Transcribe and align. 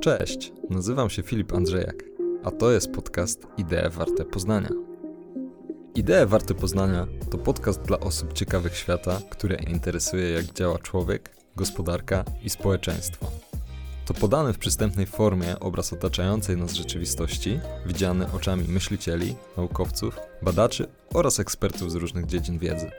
Cześć, 0.00 0.52
nazywam 0.70 1.10
się 1.10 1.22
Filip 1.22 1.52
Andrzejak, 1.54 2.04
a 2.44 2.50
to 2.50 2.70
jest 2.70 2.92
podcast 2.92 3.46
Idee 3.56 3.90
Warte 3.90 4.24
Poznania. 4.24 4.68
Idee 5.94 6.26
Warte 6.26 6.54
Poznania 6.54 7.06
to 7.30 7.38
podcast 7.38 7.82
dla 7.82 8.00
osób 8.00 8.32
ciekawych 8.32 8.76
świata, 8.76 9.20
które 9.30 9.56
interesuje 9.56 10.30
jak 10.30 10.44
działa 10.44 10.78
człowiek, 10.78 11.30
gospodarka 11.56 12.24
i 12.42 12.50
społeczeństwo. 12.50 13.26
To 14.06 14.14
podany 14.14 14.52
w 14.52 14.58
przystępnej 14.58 15.06
formie 15.06 15.60
obraz 15.60 15.92
otaczającej 15.92 16.56
nas 16.56 16.72
rzeczywistości, 16.72 17.60
widziany 17.86 18.32
oczami 18.32 18.64
myślicieli, 18.68 19.34
naukowców, 19.56 20.18
badaczy 20.42 20.86
oraz 21.14 21.40
ekspertów 21.40 21.92
z 21.92 21.94
różnych 21.94 22.26
dziedzin 22.26 22.58
wiedzy. 22.58 22.90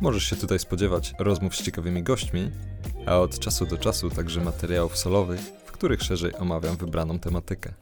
Możesz 0.00 0.24
się 0.24 0.36
tutaj 0.36 0.58
spodziewać 0.58 1.14
rozmów 1.18 1.56
z 1.56 1.62
ciekawymi 1.62 2.02
gośćmi, 2.02 2.50
a 3.06 3.18
od 3.18 3.38
czasu 3.38 3.66
do 3.66 3.78
czasu 3.78 4.10
także 4.10 4.40
materiałów 4.40 4.96
solowych, 4.96 5.40
w 5.40 5.72
których 5.72 6.02
szerzej 6.02 6.34
omawiam 6.34 6.76
wybraną 6.76 7.18
tematykę. 7.18 7.74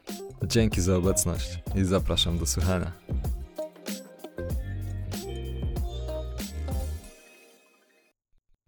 Dzięki 0.46 0.80
za 0.80 0.96
obecność 0.96 1.58
i 1.74 1.84
zapraszam 1.84 2.38
do 2.38 2.46
słuchania. 2.46 2.92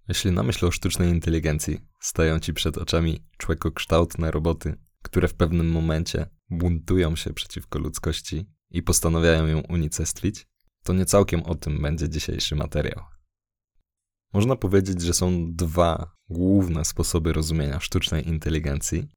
Jeśli 0.08 0.30
na 0.30 0.42
myśl 0.42 0.66
o 0.66 0.70
sztucznej 0.70 1.10
inteligencji 1.10 1.80
stają 2.00 2.40
ci 2.40 2.54
przed 2.54 2.78
oczami 2.78 3.24
człekokształtne 3.38 4.30
roboty, 4.30 4.74
które 5.02 5.28
w 5.28 5.34
pewnym 5.34 5.70
momencie 5.70 6.26
buntują 6.50 7.16
się 7.16 7.32
przeciwko 7.32 7.78
ludzkości 7.78 8.46
i 8.70 8.82
postanawiają 8.82 9.46
ją 9.46 9.60
unicestwić, 9.60 10.46
to 10.82 10.92
nie 10.92 11.06
całkiem 11.06 11.42
o 11.42 11.54
tym 11.54 11.82
będzie 11.82 12.08
dzisiejszy 12.08 12.56
materiał. 12.56 13.13
Można 14.34 14.56
powiedzieć, 14.56 15.02
że 15.02 15.14
są 15.14 15.54
dwa 15.54 16.16
główne 16.28 16.84
sposoby 16.84 17.32
rozumienia 17.32 17.80
sztucznej 17.80 18.28
inteligencji. 18.28 19.08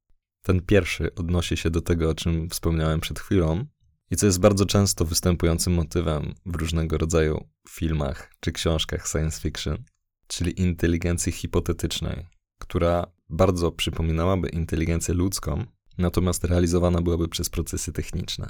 Ten 0.41 0.61
pierwszy 0.61 1.15
odnosi 1.15 1.57
się 1.57 1.69
do 1.69 1.81
tego, 1.81 2.09
o 2.09 2.15
czym 2.15 2.49
wspomniałem 2.49 2.99
przed 2.99 3.19
chwilą, 3.19 3.65
i 4.11 4.15
co 4.15 4.25
jest 4.25 4.39
bardzo 4.39 4.65
często 4.65 5.05
występującym 5.05 5.73
motywem 5.73 6.33
w 6.45 6.55
różnego 6.55 6.97
rodzaju 6.97 7.47
filmach 7.69 8.31
czy 8.39 8.51
książkach 8.51 9.07
science 9.07 9.41
fiction, 9.41 9.83
czyli 10.27 10.61
inteligencji 10.61 11.31
hipotetycznej, 11.31 12.25
która 12.59 13.11
bardzo 13.29 13.71
przypominałaby 13.71 14.49
inteligencję 14.49 15.13
ludzką, 15.13 15.65
natomiast 15.97 16.43
realizowana 16.43 17.01
byłaby 17.01 17.27
przez 17.27 17.49
procesy 17.49 17.93
techniczne. 17.93 18.49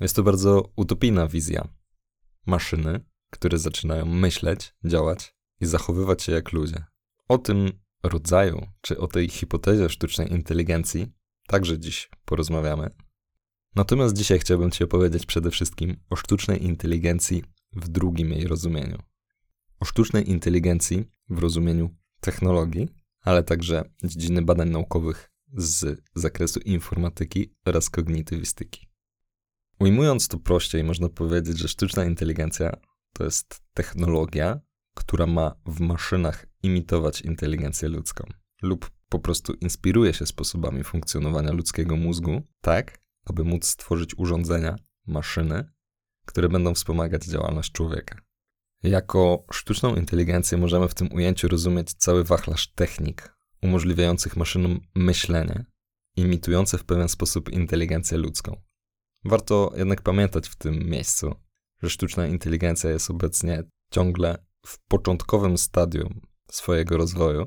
Jest 0.00 0.16
to 0.16 0.22
bardzo 0.22 0.72
utopijna 0.76 1.26
wizja 1.26 1.68
maszyny, 2.46 3.00
które 3.30 3.58
zaczynają 3.58 4.06
myśleć, 4.06 4.74
działać 4.84 5.33
i 5.60 5.66
zachowywać 5.66 6.22
się 6.22 6.32
jak 6.32 6.52
ludzie. 6.52 6.84
O 7.28 7.38
tym 7.38 7.72
rodzaju, 8.02 8.66
czy 8.80 8.98
o 8.98 9.06
tej 9.06 9.28
hipotezie 9.28 9.88
sztucznej 9.88 10.32
inteligencji 10.32 11.12
także 11.46 11.78
dziś 11.78 12.10
porozmawiamy. 12.24 12.90
Natomiast 13.74 14.16
dzisiaj 14.16 14.38
chciałbym 14.38 14.70
Ci 14.70 14.84
opowiedzieć 14.84 15.26
przede 15.26 15.50
wszystkim 15.50 15.96
o 16.10 16.16
sztucznej 16.16 16.64
inteligencji 16.64 17.44
w 17.72 17.88
drugim 17.88 18.30
jej 18.30 18.46
rozumieniu. 18.46 18.98
O 19.80 19.84
sztucznej 19.84 20.30
inteligencji 20.30 21.04
w 21.28 21.38
rozumieniu 21.38 21.90
technologii, 22.20 22.88
ale 23.20 23.42
także 23.42 23.84
dziedziny 24.04 24.42
badań 24.42 24.70
naukowych 24.70 25.30
z 25.56 26.02
zakresu 26.14 26.60
informatyki 26.60 27.54
oraz 27.64 27.90
kognitywistyki. 27.90 28.88
Ujmując 29.80 30.28
to 30.28 30.38
prościej, 30.38 30.84
można 30.84 31.08
powiedzieć, 31.08 31.58
że 31.58 31.68
sztuczna 31.68 32.04
inteligencja 32.04 32.76
to 33.12 33.24
jest 33.24 33.62
technologia, 33.74 34.60
która 34.94 35.26
ma 35.26 35.54
w 35.66 35.80
maszynach 35.80 36.46
imitować 36.62 37.20
inteligencję 37.20 37.88
ludzką, 37.88 38.24
lub 38.62 38.90
po 39.08 39.18
prostu 39.18 39.52
inspiruje 39.52 40.14
się 40.14 40.26
sposobami 40.26 40.84
funkcjonowania 40.84 41.52
ludzkiego 41.52 41.96
mózgu, 41.96 42.42
tak, 42.60 43.00
aby 43.24 43.44
móc 43.44 43.66
stworzyć 43.66 44.18
urządzenia, 44.18 44.76
maszyny, 45.06 45.72
które 46.26 46.48
będą 46.48 46.74
wspomagać 46.74 47.24
działalność 47.24 47.72
człowieka. 47.72 48.20
Jako 48.82 49.46
sztuczną 49.52 49.96
inteligencję 49.96 50.58
możemy 50.58 50.88
w 50.88 50.94
tym 50.94 51.12
ujęciu 51.12 51.48
rozumieć 51.48 51.94
cały 51.94 52.24
wachlarz 52.24 52.72
technik 52.72 53.34
umożliwiających 53.62 54.36
maszynom 54.36 54.80
myślenie, 54.94 55.64
imitujące 56.16 56.78
w 56.78 56.84
pewien 56.84 57.08
sposób 57.08 57.52
inteligencję 57.52 58.18
ludzką. 58.18 58.62
Warto 59.24 59.72
jednak 59.76 60.02
pamiętać 60.02 60.48
w 60.48 60.56
tym 60.56 60.90
miejscu, 60.90 61.34
że 61.82 61.90
sztuczna 61.90 62.26
inteligencja 62.26 62.90
jest 62.90 63.10
obecnie 63.10 63.62
ciągle 63.90 64.44
w 64.66 64.78
początkowym 64.78 65.58
stadium 65.58 66.20
swojego 66.50 66.96
rozwoju 66.96 67.46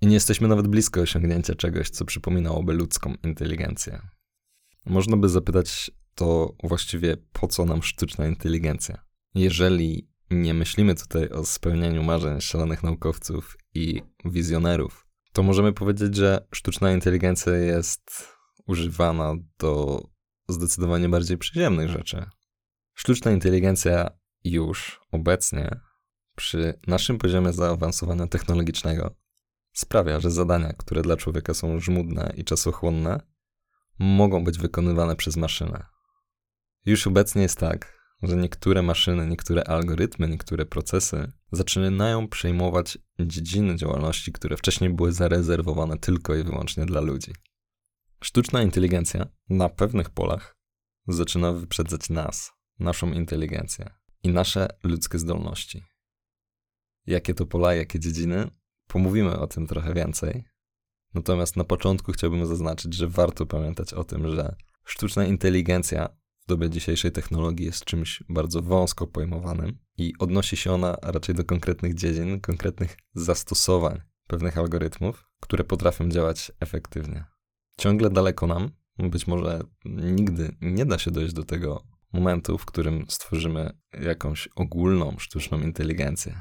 i 0.00 0.06
nie 0.06 0.14
jesteśmy 0.14 0.48
nawet 0.48 0.68
blisko 0.68 1.00
osiągnięcia 1.00 1.54
czegoś, 1.54 1.90
co 1.90 2.04
przypominałoby 2.04 2.72
ludzką 2.72 3.14
inteligencję. 3.24 4.00
Można 4.84 5.16
by 5.16 5.28
zapytać 5.28 5.90
to 6.14 6.54
właściwie 6.64 7.16
po 7.32 7.48
co 7.48 7.64
nam 7.64 7.82
sztuczna 7.82 8.26
inteligencja? 8.26 9.04
Jeżeli 9.34 10.10
nie 10.30 10.54
myślimy 10.54 10.94
tutaj 10.94 11.28
o 11.28 11.44
spełnieniu 11.44 12.02
marzeń 12.02 12.40
szalonych 12.40 12.82
naukowców 12.82 13.56
i 13.74 14.02
wizjonerów, 14.24 15.06
to 15.32 15.42
możemy 15.42 15.72
powiedzieć, 15.72 16.16
że 16.16 16.46
sztuczna 16.54 16.92
inteligencja 16.92 17.52
jest 17.52 18.28
używana 18.66 19.34
do 19.58 20.02
zdecydowanie 20.48 21.08
bardziej 21.08 21.38
przyziemnych 21.38 21.88
rzeczy. 21.88 22.26
Sztuczna 22.94 23.30
inteligencja 23.30 24.10
już 24.44 25.00
obecnie 25.12 25.80
przy 26.38 26.80
naszym 26.86 27.18
poziomie 27.18 27.52
zaawansowania 27.52 28.26
technologicznego 28.26 29.14
sprawia, 29.72 30.20
że 30.20 30.30
zadania, 30.30 30.72
które 30.72 31.02
dla 31.02 31.16
człowieka 31.16 31.54
są 31.54 31.80
żmudne 31.80 32.32
i 32.36 32.44
czasochłonne, 32.44 33.20
mogą 33.98 34.44
być 34.44 34.58
wykonywane 34.58 35.16
przez 35.16 35.36
maszynę. 35.36 35.86
Już 36.86 37.06
obecnie 37.06 37.42
jest 37.42 37.58
tak, 37.58 37.98
że 38.22 38.36
niektóre 38.36 38.82
maszyny, 38.82 39.26
niektóre 39.26 39.64
algorytmy, 39.64 40.28
niektóre 40.28 40.66
procesy 40.66 41.32
zaczynają 41.52 42.28
przejmować 42.28 42.98
dziedziny 43.20 43.76
działalności, 43.76 44.32
które 44.32 44.56
wcześniej 44.56 44.90
były 44.90 45.12
zarezerwowane 45.12 45.98
tylko 45.98 46.34
i 46.34 46.44
wyłącznie 46.44 46.86
dla 46.86 47.00
ludzi. 47.00 47.32
Sztuczna 48.24 48.62
inteligencja 48.62 49.26
na 49.48 49.68
pewnych 49.68 50.10
polach 50.10 50.56
zaczyna 51.08 51.52
wyprzedzać 51.52 52.10
nas, 52.10 52.52
naszą 52.78 53.12
inteligencję 53.12 53.90
i 54.22 54.28
nasze 54.28 54.68
ludzkie 54.82 55.18
zdolności. 55.18 55.84
Jakie 57.08 57.34
to 57.34 57.46
pola, 57.46 57.74
jakie 57.74 58.00
dziedziny? 58.00 58.50
Pomówimy 58.86 59.38
o 59.38 59.46
tym 59.46 59.66
trochę 59.66 59.94
więcej. 59.94 60.44
Natomiast 61.14 61.56
na 61.56 61.64
początku 61.64 62.12
chciałbym 62.12 62.46
zaznaczyć, 62.46 62.94
że 62.94 63.08
warto 63.08 63.46
pamiętać 63.46 63.94
o 63.94 64.04
tym, 64.04 64.34
że 64.34 64.56
sztuczna 64.84 65.26
inteligencja 65.26 66.08
w 66.44 66.48
dobie 66.48 66.70
dzisiejszej 66.70 67.12
technologii 67.12 67.66
jest 67.66 67.84
czymś 67.84 68.22
bardzo 68.28 68.62
wąsko 68.62 69.06
pojmowanym 69.06 69.78
i 69.98 70.12
odnosi 70.18 70.56
się 70.56 70.72
ona 70.72 70.96
raczej 71.02 71.34
do 71.34 71.44
konkretnych 71.44 71.94
dziedzin, 71.94 72.40
konkretnych 72.40 72.96
zastosowań 73.14 74.00
pewnych 74.26 74.58
algorytmów, 74.58 75.30
które 75.40 75.64
potrafią 75.64 76.08
działać 76.08 76.52
efektywnie. 76.60 77.24
Ciągle 77.78 78.10
daleko 78.10 78.46
nam, 78.46 78.70
być 78.98 79.26
może 79.26 79.60
nigdy 79.84 80.56
nie 80.60 80.86
da 80.86 80.98
się 80.98 81.10
dojść 81.10 81.34
do 81.34 81.44
tego 81.44 81.84
momentu, 82.12 82.58
w 82.58 82.66
którym 82.66 83.04
stworzymy 83.08 83.70
jakąś 84.00 84.48
ogólną 84.56 85.16
sztuczną 85.18 85.60
inteligencję. 85.60 86.40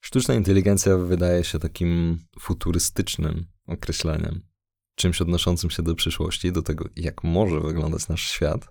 Sztuczna 0.00 0.34
inteligencja 0.34 0.96
wydaje 0.96 1.44
się 1.44 1.58
takim 1.58 2.18
futurystycznym 2.40 3.46
określeniem, 3.66 4.40
czymś 4.94 5.20
odnoszącym 5.20 5.70
się 5.70 5.82
do 5.82 5.94
przyszłości, 5.94 6.52
do 6.52 6.62
tego, 6.62 6.88
jak 6.96 7.24
może 7.24 7.60
wyglądać 7.60 8.08
nasz 8.08 8.30
świat. 8.30 8.68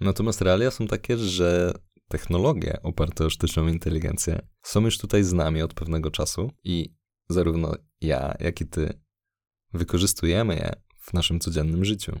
Natomiast 0.00 0.40
realia 0.40 0.70
są 0.70 0.86
takie, 0.86 1.18
że 1.18 1.72
technologie 2.08 2.82
oparte 2.82 3.26
o 3.26 3.30
sztuczną 3.30 3.68
inteligencję 3.68 4.48
są 4.62 4.80
już 4.80 4.98
tutaj 4.98 5.24
z 5.24 5.32
nami 5.32 5.62
od 5.62 5.74
pewnego 5.74 6.10
czasu 6.10 6.50
i 6.64 6.94
zarówno 7.28 7.74
ja, 8.00 8.34
jak 8.40 8.60
i 8.60 8.66
ty 8.66 9.00
wykorzystujemy 9.72 10.54
je 10.54 10.72
w 11.00 11.12
naszym 11.12 11.40
codziennym 11.40 11.84
życiu. 11.84 12.20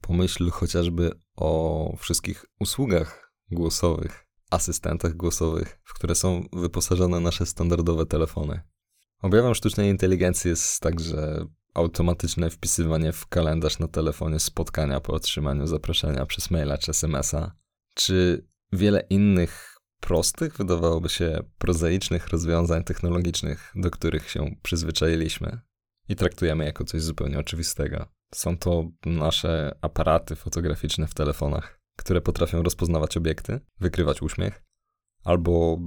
Pomyśl 0.00 0.50
chociażby 0.50 1.10
o 1.36 1.94
wszystkich 1.98 2.44
usługach 2.60 3.32
głosowych, 3.50 4.29
asystentach 4.50 5.14
głosowych, 5.14 5.78
w 5.84 5.94
które 5.94 6.14
są 6.14 6.48
wyposażone 6.52 7.20
nasze 7.20 7.46
standardowe 7.46 8.06
telefony. 8.06 8.60
Objawem 9.22 9.54
sztucznej 9.54 9.90
inteligencji 9.90 10.48
jest 10.48 10.80
także 10.80 11.46
automatyczne 11.74 12.50
wpisywanie 12.50 13.12
w 13.12 13.26
kalendarz 13.26 13.78
na 13.78 13.88
telefonie 13.88 14.40
spotkania 14.40 15.00
po 15.00 15.12
otrzymaniu 15.12 15.66
zaproszenia 15.66 16.26
przez 16.26 16.50
maila 16.50 16.78
czy 16.78 16.90
SMS-a, 16.90 17.56
czy 17.94 18.46
wiele 18.72 19.00
innych 19.10 19.76
prostych, 20.00 20.56
wydawałoby 20.56 21.08
się 21.08 21.42
prozaicznych 21.58 22.28
rozwiązań 22.28 22.84
technologicznych, 22.84 23.72
do 23.74 23.90
których 23.90 24.30
się 24.30 24.56
przyzwyczailiśmy 24.62 25.60
i 26.08 26.16
traktujemy 26.16 26.64
jako 26.64 26.84
coś 26.84 27.02
zupełnie 27.02 27.38
oczywistego. 27.38 28.06
Są 28.34 28.58
to 28.58 28.90
nasze 29.06 29.78
aparaty 29.82 30.36
fotograficzne 30.36 31.06
w 31.06 31.14
telefonach, 31.14 31.79
które 32.00 32.20
potrafią 32.20 32.62
rozpoznawać 32.62 33.16
obiekty, 33.16 33.60
wykrywać 33.80 34.22
uśmiech, 34.22 34.62
albo 35.24 35.78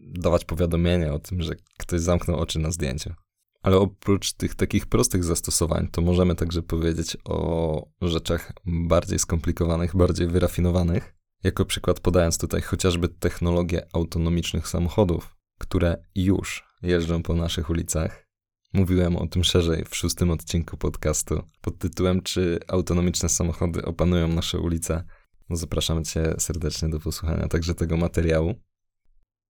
dawać 0.00 0.44
powiadomienie 0.44 1.12
o 1.12 1.18
tym, 1.18 1.42
że 1.42 1.54
ktoś 1.78 2.00
zamknął 2.00 2.36
oczy 2.36 2.58
na 2.58 2.70
zdjęciu. 2.70 3.14
Ale 3.62 3.76
oprócz 3.76 4.32
tych 4.32 4.54
takich 4.54 4.86
prostych 4.86 5.24
zastosowań, 5.24 5.88
to 5.92 6.02
możemy 6.02 6.34
także 6.34 6.62
powiedzieć 6.62 7.16
o 7.24 7.86
rzeczach 8.02 8.52
bardziej 8.66 9.18
skomplikowanych, 9.18 9.96
bardziej 9.96 10.26
wyrafinowanych. 10.26 11.14
Jako 11.42 11.64
przykład 11.64 12.00
podając 12.00 12.38
tutaj 12.38 12.62
chociażby 12.62 13.08
technologię 13.08 13.86
autonomicznych 13.92 14.68
samochodów, 14.68 15.36
które 15.58 16.04
już 16.14 16.64
jeżdżą 16.82 17.22
po 17.22 17.34
naszych 17.34 17.70
ulicach. 17.70 18.26
Mówiłem 18.72 19.16
o 19.16 19.26
tym 19.26 19.44
szerzej 19.44 19.84
w 19.84 19.96
szóstym 19.96 20.30
odcinku 20.30 20.76
podcastu 20.76 21.42
pod 21.60 21.78
tytułem 21.78 22.22
Czy 22.22 22.60
autonomiczne 22.68 23.28
samochody 23.28 23.84
opanują 23.84 24.28
nasze 24.28 24.58
ulice? 24.58 25.04
Zapraszam 25.50 26.04
Cię 26.04 26.34
serdecznie 26.38 26.88
do 26.88 27.00
posłuchania 27.00 27.48
także 27.48 27.74
tego 27.74 27.96
materiału. 27.96 28.54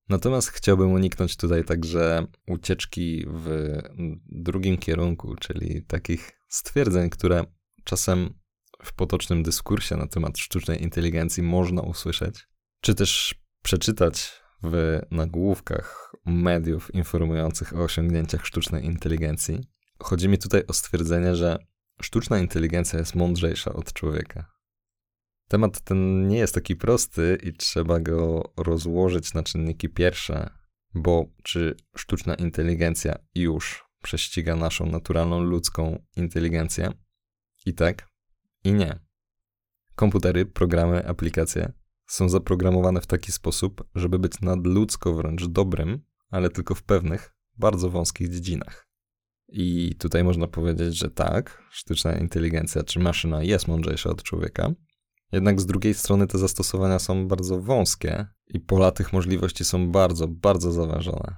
Natomiast 0.09 0.49
chciałbym 0.49 0.93
uniknąć 0.93 1.37
tutaj 1.37 1.65
także 1.65 2.27
ucieczki 2.47 3.27
w 3.29 3.79
drugim 4.27 4.79
kierunku, 4.79 5.35
czyli 5.37 5.83
takich 5.83 6.33
stwierdzeń, 6.49 7.11
które 7.11 7.45
czasem 7.85 8.35
w 8.83 8.93
potocznym 8.93 9.43
dyskursie 9.43 9.97
na 9.97 10.07
temat 10.07 10.39
sztucznej 10.39 10.83
inteligencji 10.83 11.43
można 11.43 11.83
usłyszeć, 11.83 12.49
czy 12.81 12.95
też 12.95 13.35
przeczytać 13.63 14.33
w 14.63 15.01
nagłówkach 15.11 16.13
mediów 16.27 16.95
informujących 16.95 17.77
o 17.77 17.83
osiągnięciach 17.83 18.47
sztucznej 18.47 18.85
inteligencji. 18.85 19.61
Chodzi 19.99 20.29
mi 20.29 20.39
tutaj 20.39 20.67
o 20.67 20.73
stwierdzenie, 20.73 21.37
że 21.37 21.59
sztuczna 22.03 22.39
inteligencja 22.39 22.99
jest 22.99 23.15
mądrzejsza 23.15 23.73
od 23.73 23.93
człowieka. 23.93 24.54
Temat 25.49 25.81
ten 25.81 26.29
nie 26.29 26.39
jest 26.39 26.55
taki 26.55 26.77
prosty 26.77 27.39
i 27.43 27.53
trzeba 27.53 28.01
go 28.01 28.53
rozłożyć 28.57 29.35
na 29.35 29.43
czynniki 29.43 29.89
pierwsze, 29.89 30.51
bo 30.95 31.27
czy 31.43 31.77
sztuczna 31.97 32.35
inteligencja 32.35 33.19
już 33.35 33.85
prześciga 34.03 34.57
naszą 34.57 34.87
naturalną 34.87 35.41
ludzką 35.41 36.03
inteligencję? 36.17 36.93
I 37.67 37.75
tak, 37.75 38.09
i 38.65 38.73
nie. 38.73 38.99
Komputery, 39.95 40.47
programy, 40.47 41.09
aplikacje 41.09 41.73
są 42.07 42.29
zaprogramowane 42.29 43.01
w 43.01 43.07
taki 43.07 43.33
sposób, 43.33 43.85
żeby 43.95 44.19
być 44.19 44.41
nadludzko 44.41 45.15
wręcz 45.15 45.47
dobrym, 45.47 46.01
ale 46.31 46.51
tylko 46.51 46.75
w 46.75 46.83
pewnych, 46.83 47.35
bardzo 47.57 47.91
wąskich 47.91 48.29
dziedzinach. 48.29 48.89
I 49.49 49.95
tutaj 49.99 50.25
można 50.25 50.47
powiedzieć, 50.47 50.99
że 50.99 51.11
tak, 51.11 51.63
sztuczna 51.71 52.19
inteligencja 52.19 52.83
czy 52.83 53.01
maszyna 53.01 53.43
jest 53.43 53.69
mądrzejsza 53.69 54.11
od 54.11 54.23
człowieka, 54.23 54.71
jednak 55.35 55.61
z 55.61 55.67
drugiej 55.67 55.95
strony 55.95 56.27
te 56.27 56.39
zastosowania 56.39 56.99
są 56.99 57.29
bardzo 57.29 57.61
wąskie 57.61 58.27
i 58.47 58.61
pola 58.61 58.91
tych 58.91 59.13
możliwości 59.13 59.65
są 59.65 59.91
bardzo, 59.91 60.29
bardzo 60.29 60.73
zawężone. 60.73 61.37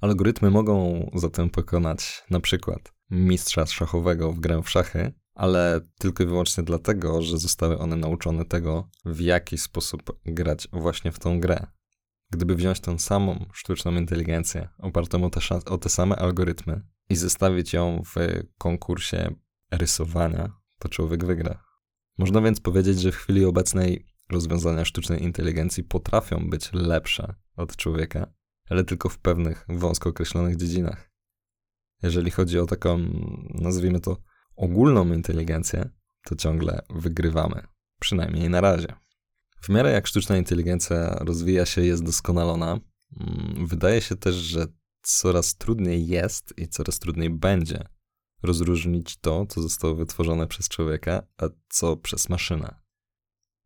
Algorytmy 0.00 0.50
mogą 0.50 1.10
zatem 1.14 1.50
pokonać 1.50 2.24
na 2.30 2.40
przykład 2.40 2.92
mistrza 3.10 3.66
szachowego 3.66 4.32
w 4.32 4.40
grę 4.40 4.62
w 4.62 4.70
szachy, 4.70 5.12
ale 5.34 5.80
tylko 5.98 6.22
i 6.22 6.26
wyłącznie 6.26 6.64
dlatego, 6.64 7.22
że 7.22 7.38
zostały 7.38 7.78
one 7.78 7.96
nauczone 7.96 8.44
tego, 8.44 8.88
w 9.04 9.20
jaki 9.20 9.58
sposób 9.58 10.02
grać 10.26 10.68
właśnie 10.72 11.12
w 11.12 11.18
tą 11.18 11.40
grę. 11.40 11.66
Gdyby 12.30 12.54
wziąć 12.54 12.80
tą 12.80 12.98
samą 12.98 13.46
sztuczną 13.52 13.92
inteligencję, 13.92 14.68
opartą 14.78 15.24
o 15.24 15.30
te, 15.30 15.40
o 15.66 15.78
te 15.78 15.88
same 15.88 16.16
algorytmy 16.16 16.82
i 17.10 17.16
zestawić 17.16 17.72
ją 17.72 18.02
w 18.04 18.42
konkursie 18.58 19.34
rysowania, 19.70 20.52
to 20.78 20.88
człowiek 20.88 21.24
wygra. 21.24 21.67
Można 22.18 22.40
więc 22.40 22.60
powiedzieć, 22.60 23.00
że 23.00 23.12
w 23.12 23.16
chwili 23.16 23.44
obecnej 23.44 24.06
rozwiązania 24.30 24.84
sztucznej 24.84 25.22
inteligencji 25.22 25.84
potrafią 25.84 26.50
być 26.50 26.72
lepsze 26.72 27.34
od 27.56 27.76
człowieka, 27.76 28.32
ale 28.70 28.84
tylko 28.84 29.08
w 29.08 29.18
pewnych 29.18 29.64
wąsko 29.68 30.10
określonych 30.10 30.56
dziedzinach. 30.56 31.10
Jeżeli 32.02 32.30
chodzi 32.30 32.58
o 32.58 32.66
taką, 32.66 32.98
nazwijmy 33.54 34.00
to, 34.00 34.16
ogólną 34.56 35.12
inteligencję, 35.12 35.90
to 36.24 36.36
ciągle 36.36 36.82
wygrywamy. 36.90 37.62
Przynajmniej 38.00 38.50
na 38.50 38.60
razie. 38.60 38.94
W 39.62 39.68
miarę 39.68 39.92
jak 39.92 40.06
sztuczna 40.06 40.36
inteligencja 40.36 41.10
rozwija 41.20 41.66
się, 41.66 41.82
jest 41.82 42.04
doskonalona, 42.04 42.80
mm, 43.20 43.66
wydaje 43.66 44.00
się 44.00 44.16
też, 44.16 44.34
że 44.34 44.66
coraz 45.02 45.56
trudniej 45.56 46.06
jest 46.06 46.54
i 46.58 46.68
coraz 46.68 46.98
trudniej 46.98 47.30
będzie 47.30 47.88
rozróżnić 48.42 49.16
to, 49.16 49.46
co 49.46 49.62
zostało 49.62 49.94
wytworzone 49.94 50.46
przez 50.46 50.68
człowieka, 50.68 51.22
a 51.38 51.44
co 51.68 51.96
przez 51.96 52.28
maszynę. 52.28 52.80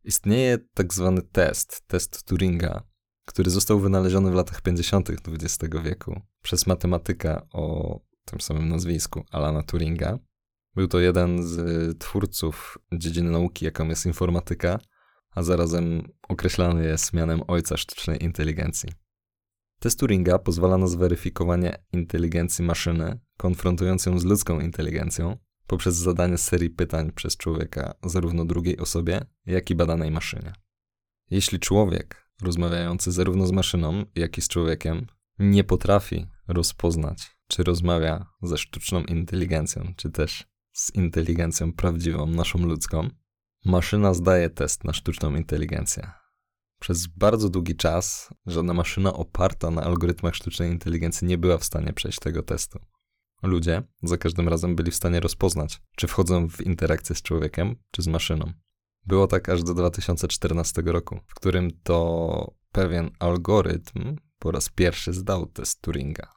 Istnieje 0.05 0.59
tak 0.75 0.95
zwany 0.95 1.23
test, 1.23 1.87
test 1.87 2.23
Turinga, 2.23 2.83
który 3.27 3.51
został 3.51 3.81
wynaleziony 3.81 4.31
w 4.31 4.35
latach 4.35 4.61
50. 4.61 5.11
XX 5.11 5.59
wieku 5.85 6.21
przez 6.43 6.67
matematyka 6.67 7.47
o 7.53 8.01
tym 8.25 8.41
samym 8.41 8.69
nazwisku, 8.69 9.25
Alana 9.31 9.63
Turinga. 9.63 10.19
Był 10.75 10.89
to 10.89 11.01
jeden 11.01 11.43
z 11.43 11.99
twórców 11.99 12.79
dziedziny 12.93 13.31
nauki, 13.31 13.65
jaką 13.65 13.89
jest 13.89 14.07
informatyka, 14.07 14.79
a 15.31 15.43
zarazem 15.43 16.13
określany 16.29 16.87
jest 16.87 17.13
mianem 17.13 17.43
ojca 17.49 17.77
sztucznej 17.77 18.25
inteligencji. 18.25 18.89
Test 19.82 19.99
Turinga 19.99 20.38
pozwala 20.38 20.79
na 20.79 20.87
zweryfikowanie 20.87 21.79
inteligencji 21.93 22.64
maszyny, 22.64 23.19
konfrontując 23.37 24.06
ją 24.06 24.19
z 24.19 24.25
ludzką 24.25 24.61
inteligencją, 24.61 25.37
poprzez 25.67 25.96
zadanie 25.96 26.38
serii 26.38 26.70
pytań 26.70 27.12
przez 27.12 27.37
człowieka 27.37 27.94
zarówno 28.05 28.44
drugiej 28.44 28.79
osobie, 28.79 29.25
jak 29.46 29.70
i 29.70 29.75
badanej 29.75 30.11
maszynie. 30.11 30.52
Jeśli 31.31 31.58
człowiek, 31.58 32.29
rozmawiający 32.43 33.12
zarówno 33.12 33.46
z 33.46 33.52
maszyną, 33.52 34.05
jak 34.14 34.38
i 34.38 34.43
z 34.43 34.49
człowiekiem, 34.49 35.06
nie 35.38 35.64
potrafi 35.64 36.26
rozpoznać, 36.49 37.37
czy 37.46 37.62
rozmawia 37.62 38.26
ze 38.43 38.58
sztuczną 38.58 39.05
inteligencją, 39.05 39.93
czy 39.96 40.11
też 40.11 40.46
z 40.73 40.94
inteligencją 40.94 41.73
prawdziwą, 41.73 42.26
naszą 42.26 42.58
ludzką, 42.58 43.08
maszyna 43.64 44.14
zdaje 44.14 44.50
test 44.50 44.84
na 44.84 44.93
sztuczną 44.93 45.37
inteligencję. 45.37 46.22
Przez 46.82 47.06
bardzo 47.06 47.49
długi 47.49 47.76
czas 47.76 48.31
żadna 48.46 48.75
maszyna 48.75 49.12
oparta 49.12 49.70
na 49.70 49.82
algorytmach 49.82 50.34
sztucznej 50.34 50.70
inteligencji 50.70 51.26
nie 51.26 51.38
była 51.38 51.58
w 51.58 51.64
stanie 51.64 51.93
przejść 51.93 52.19
tego 52.19 52.43
testu. 52.43 52.79
Ludzie 53.43 53.82
za 54.02 54.17
każdym 54.17 54.49
razem 54.49 54.76
byli 54.76 54.90
w 54.90 54.94
stanie 54.96 55.20
rozpoznać, 55.20 55.82
czy 55.96 56.06
wchodzą 56.06 56.49
w 56.49 56.61
interakcję 56.61 57.17
z 57.17 57.23
człowiekiem, 57.23 57.76
czy 57.90 58.02
z 58.02 58.06
maszyną. 58.06 58.52
Było 59.06 59.26
tak 59.26 59.49
aż 59.49 59.62
do 59.62 59.75
2014 59.75 60.82
roku, 60.82 61.20
w 61.26 61.34
którym 61.34 61.70
to 61.82 62.55
pewien 62.73 63.11
algorytm 63.19 64.17
po 64.38 64.50
raz 64.50 64.69
pierwszy 64.69 65.12
zdał 65.12 65.46
test 65.46 65.81
Turinga. 65.81 66.32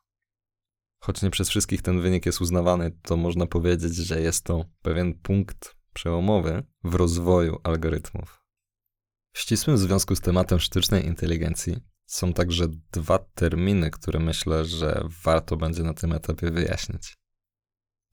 Choć 1.00 1.22
nie 1.22 1.30
przez 1.30 1.50
wszystkich 1.50 1.82
ten 1.82 2.02
wynik 2.02 2.26
jest 2.26 2.42
uznawany, 2.42 2.92
to 3.02 3.18
można 3.18 3.46
powiedzieć, 3.46 3.96
że 3.96 4.22
jest 4.22 4.44
to 4.44 4.66
pewien 4.82 5.14
punkt 5.14 5.76
przełomowy 5.94 6.64
w 6.84 6.96
rozwoju 6.96 7.58
algorytmów. 7.64 8.45
W 9.36 9.40
ścisłym 9.40 9.78
związku 9.78 10.16
z 10.16 10.22
tematem 10.22 10.60
sztucznej 10.60 11.06
inteligencji 11.06 11.78
są 12.06 12.34
także 12.34 12.68
dwa 12.92 13.20
terminy, 13.20 13.92
które 13.92 14.20
myślę, 14.20 14.66
że 14.66 15.08
warto 15.24 15.58
będzie 15.58 15.84
na 15.84 15.94
tym 15.94 16.14
etapie 16.14 16.52
wyjaśnić. 16.52 17.18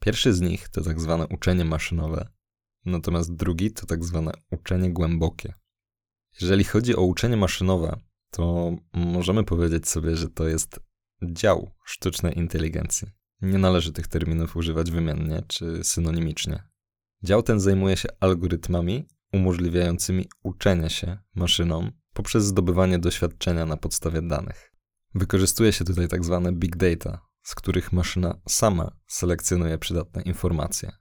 Pierwszy 0.01 0.33
z 0.33 0.41
nich 0.41 0.69
to 0.69 0.81
tak 0.81 1.01
zwane 1.01 1.27
uczenie 1.27 1.65
maszynowe, 1.65 2.29
natomiast 2.85 3.35
drugi 3.35 3.73
to 3.73 3.87
tak 3.87 4.05
zwane 4.05 4.33
uczenie 4.51 4.93
głębokie. 4.93 5.55
Jeżeli 6.41 6.65
chodzi 6.65 6.97
o 6.97 7.03
uczenie 7.03 7.37
maszynowe, 7.37 8.01
to 8.31 8.77
możemy 8.93 9.45
powiedzieć 9.45 9.89
sobie, 9.89 10.17
że 10.17 10.29
to 10.29 10.49
jest 10.49 10.81
dział 11.23 11.71
sztucznej 11.85 12.39
inteligencji. 12.39 13.09
Nie 13.43 13.59
należy 13.59 13.93
tych 13.93 14.09
terminów 14.09 14.57
używać 14.57 14.91
wymiennie 14.91 15.43
czy 15.49 15.85
synonimicznie. 15.85 16.63
Dział 17.23 17.43
ten 17.43 17.61
zajmuje 17.61 17.97
się 17.97 18.09
algorytmami 18.21 19.07
umożliwiającymi 19.33 20.29
uczenie 20.43 20.91
się 20.91 21.19
maszynom 21.35 21.93
poprzez 22.13 22.45
zdobywanie 22.45 22.99
doświadczenia 22.99 23.67
na 23.67 23.77
podstawie 23.77 24.23
danych. 24.23 24.73
Wykorzystuje 25.15 25.73
się 25.73 25.85
tutaj 25.85 26.09
tak 26.09 26.25
zwane 26.25 26.53
big 26.53 26.77
data, 26.77 27.27
z 27.43 27.55
których 27.55 27.93
maszyna 27.93 28.41
sama 28.49 28.97
selekcjonuje 29.07 29.79
przydatne 29.79 30.23
informacje. 30.23 30.93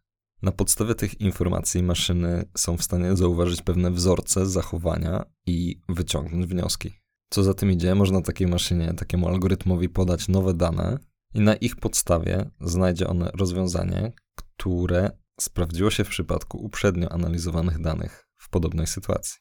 Na 0.42 0.52
podstawie 0.52 0.96
tych 0.96 1.22
informacji 1.22 1.84
maszyny 1.84 2.50
są 2.58 2.78
w 2.78 2.84
stanie 2.84 3.16
zauważyć 3.16 3.62
pewne 3.62 3.92
wzorce 3.92 4.46
zachowania 4.46 5.26
i 5.46 5.82
wyciągnąć 5.90 6.46
wnioski. 6.46 6.94
Co 7.30 7.44
za 7.44 7.54
tym 7.54 7.72
idzie, 7.72 7.96
można 7.96 8.22
takiej 8.22 8.48
maszynie, 8.48 8.94
takiemu 8.94 9.28
algorytmowi 9.28 9.90
podać 9.90 10.28
nowe 10.28 10.54
dane 10.54 10.98
i 11.34 11.40
na 11.40 11.56
ich 11.56 11.76
podstawie 11.76 12.50
znajdzie 12.62 13.08
on 13.08 13.24
rozwiązanie, 13.34 14.12
które 14.36 15.12
sprawdziło 15.42 15.92
się 15.92 16.04
w 16.04 16.10
przypadku 16.10 16.58
uprzednio 16.58 17.12
analizowanych 17.12 17.82
danych 17.82 18.28
w 18.38 18.50
podobnej 18.50 18.88
sytuacji. 18.88 19.40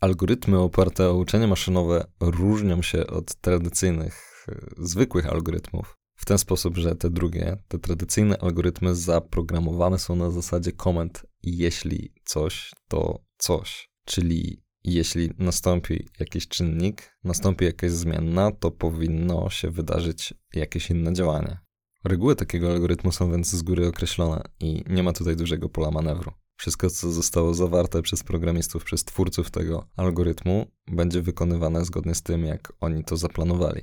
Algorytmy 0.00 0.58
oparte 0.58 1.08
o 1.08 1.14
uczenie 1.14 1.46
maszynowe 1.46 2.04
różnią 2.20 2.82
się 2.82 3.06
od 3.06 3.34
tradycyjnych, 3.34 4.44
e, 4.48 4.54
zwykłych 4.78 5.26
algorytmów 5.26 5.98
w 6.16 6.24
ten 6.24 6.38
sposób, 6.38 6.76
że 6.76 6.96
te 6.96 7.10
drugie, 7.10 7.56
te 7.68 7.78
tradycyjne 7.78 8.38
algorytmy 8.38 8.94
zaprogramowane 8.94 9.98
są 9.98 10.16
na 10.16 10.30
zasadzie 10.30 10.72
komend 10.72 11.26
jeśli 11.42 12.14
coś, 12.24 12.72
to 12.88 13.24
coś. 13.38 13.90
Czyli 14.04 14.62
jeśli 14.84 15.30
nastąpi 15.38 16.08
jakiś 16.20 16.48
czynnik, 16.48 17.16
nastąpi 17.24 17.64
jakaś 17.64 17.90
zmiana, 17.90 18.52
to 18.52 18.70
powinno 18.70 19.50
się 19.50 19.70
wydarzyć 19.70 20.34
jakieś 20.54 20.90
inne 20.90 21.12
działanie. 21.12 21.58
Reguły 22.04 22.36
takiego 22.36 22.70
algorytmu 22.70 23.12
są 23.12 23.30
więc 23.30 23.50
z 23.50 23.62
góry 23.62 23.86
określone 23.86 24.42
i 24.60 24.84
nie 24.88 25.02
ma 25.02 25.12
tutaj 25.12 25.36
dużego 25.36 25.68
pola 25.68 25.90
manewru. 25.90 26.32
Wszystko, 26.56 26.90
co 26.90 27.10
zostało 27.12 27.54
zawarte 27.54 28.02
przez 28.02 28.22
programistów, 28.22 28.84
przez 28.84 29.04
twórców 29.04 29.50
tego 29.50 29.86
algorytmu, 29.96 30.66
będzie 30.86 31.22
wykonywane 31.22 31.84
zgodnie 31.84 32.14
z 32.14 32.22
tym, 32.22 32.44
jak 32.44 32.72
oni 32.80 33.04
to 33.04 33.16
zaplanowali. 33.16 33.82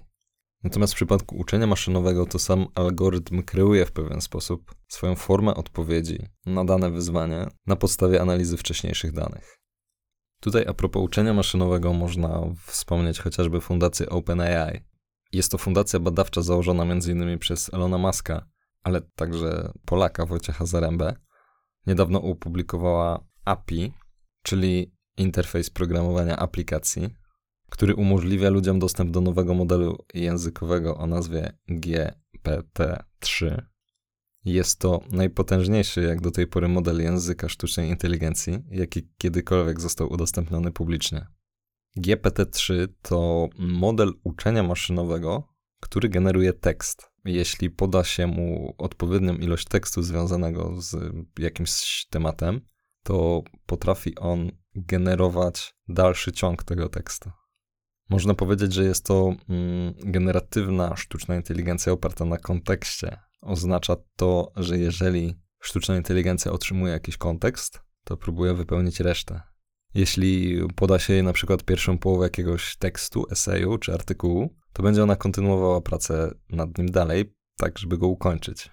Natomiast 0.63 0.93
w 0.93 0.95
przypadku 0.95 1.37
uczenia 1.37 1.67
maszynowego 1.67 2.25
to 2.25 2.39
sam 2.39 2.67
algorytm 2.75 3.43
kreuje 3.43 3.85
w 3.85 3.91
pewien 3.91 4.21
sposób 4.21 4.75
swoją 4.87 5.15
formę 5.15 5.55
odpowiedzi 5.55 6.19
na 6.45 6.65
dane 6.65 6.91
wyzwanie 6.91 7.47
na 7.67 7.75
podstawie 7.75 8.21
analizy 8.21 8.57
wcześniejszych 8.57 9.11
danych. 9.11 9.57
Tutaj 10.41 10.65
a 10.67 10.73
propos 10.73 11.03
uczenia 11.03 11.33
maszynowego 11.33 11.93
można 11.93 12.41
wspomnieć 12.65 13.19
chociażby 13.19 13.61
fundację 13.61 14.09
OpenAI. 14.09 14.81
Jest 15.35 15.51
to 15.51 15.57
fundacja 15.57 15.99
badawcza 15.99 16.41
założona 16.41 16.83
m.in. 16.83 17.39
przez 17.39 17.73
Elona 17.73 17.97
Muska, 17.97 18.49
ale 18.83 19.01
także 19.01 19.71
Polaka 19.85 20.25
Wojciecha 20.25 20.65
Zarembę. 20.65 21.15
Niedawno 21.87 22.21
opublikowała 22.21 23.25
API, 23.45 23.93
czyli 24.43 24.95
interfejs 25.17 25.69
programowania 25.69 26.37
aplikacji, 26.37 27.09
który 27.69 27.95
umożliwia 27.95 28.49
ludziom 28.49 28.79
dostęp 28.79 29.11
do 29.11 29.21
nowego 29.21 29.53
modelu 29.53 30.05
językowego 30.13 30.97
o 30.97 31.07
nazwie 31.07 31.57
GPT-3. 31.69 33.61
Jest 34.45 34.79
to 34.79 35.01
najpotężniejszy 35.11 36.01
jak 36.01 36.21
do 36.21 36.31
tej 36.31 36.47
pory 36.47 36.67
model 36.67 37.01
języka 37.01 37.49
sztucznej 37.49 37.89
inteligencji, 37.89 38.63
jaki 38.69 39.09
kiedykolwiek 39.17 39.81
został 39.81 40.13
udostępniony 40.13 40.71
publicznie. 40.71 41.34
GPT-3 41.97 42.87
to 43.01 43.47
model 43.57 44.13
uczenia 44.23 44.63
maszynowego, 44.63 45.43
który 45.81 46.09
generuje 46.09 46.53
tekst. 46.53 47.11
Jeśli 47.25 47.69
poda 47.69 48.03
się 48.03 48.27
mu 48.27 48.75
odpowiednią 48.77 49.35
ilość 49.35 49.67
tekstu 49.67 50.03
związanego 50.03 50.81
z 50.81 51.13
jakimś 51.39 52.05
tematem, 52.09 52.61
to 53.03 53.43
potrafi 53.65 54.15
on 54.15 54.51
generować 54.75 55.75
dalszy 55.87 56.31
ciąg 56.31 56.63
tego 56.63 56.89
tekstu. 56.89 57.31
Można 58.09 58.33
powiedzieć, 58.33 58.73
że 58.73 58.83
jest 58.83 59.05
to 59.05 59.35
mm, 59.49 59.93
generatywna 59.97 60.95
sztuczna 60.95 61.35
inteligencja 61.35 61.93
oparta 61.93 62.25
na 62.25 62.37
kontekście. 62.37 63.17
Oznacza 63.41 63.95
to, 64.15 64.51
że 64.55 64.77
jeżeli 64.77 65.35
sztuczna 65.59 65.97
inteligencja 65.97 66.51
otrzymuje 66.51 66.93
jakiś 66.93 67.17
kontekst, 67.17 67.81
to 68.03 68.17
próbuje 68.17 68.53
wypełnić 68.53 68.99
resztę. 68.99 69.41
Jeśli 69.95 70.59
poda 70.75 70.99
się 70.99 71.13
jej 71.13 71.23
na 71.23 71.33
przykład 71.33 71.63
pierwszą 71.63 71.97
połowę 71.97 72.25
jakiegoś 72.25 72.77
tekstu, 72.77 73.25
eseju 73.31 73.77
czy 73.77 73.93
artykułu, 73.93 74.55
to 74.73 74.83
będzie 74.83 75.03
ona 75.03 75.15
kontynuowała 75.15 75.81
pracę 75.81 76.31
nad 76.49 76.77
nim 76.77 76.91
dalej, 76.91 77.35
tak 77.57 77.79
żeby 77.79 77.97
go 77.97 78.07
ukończyć. 78.07 78.71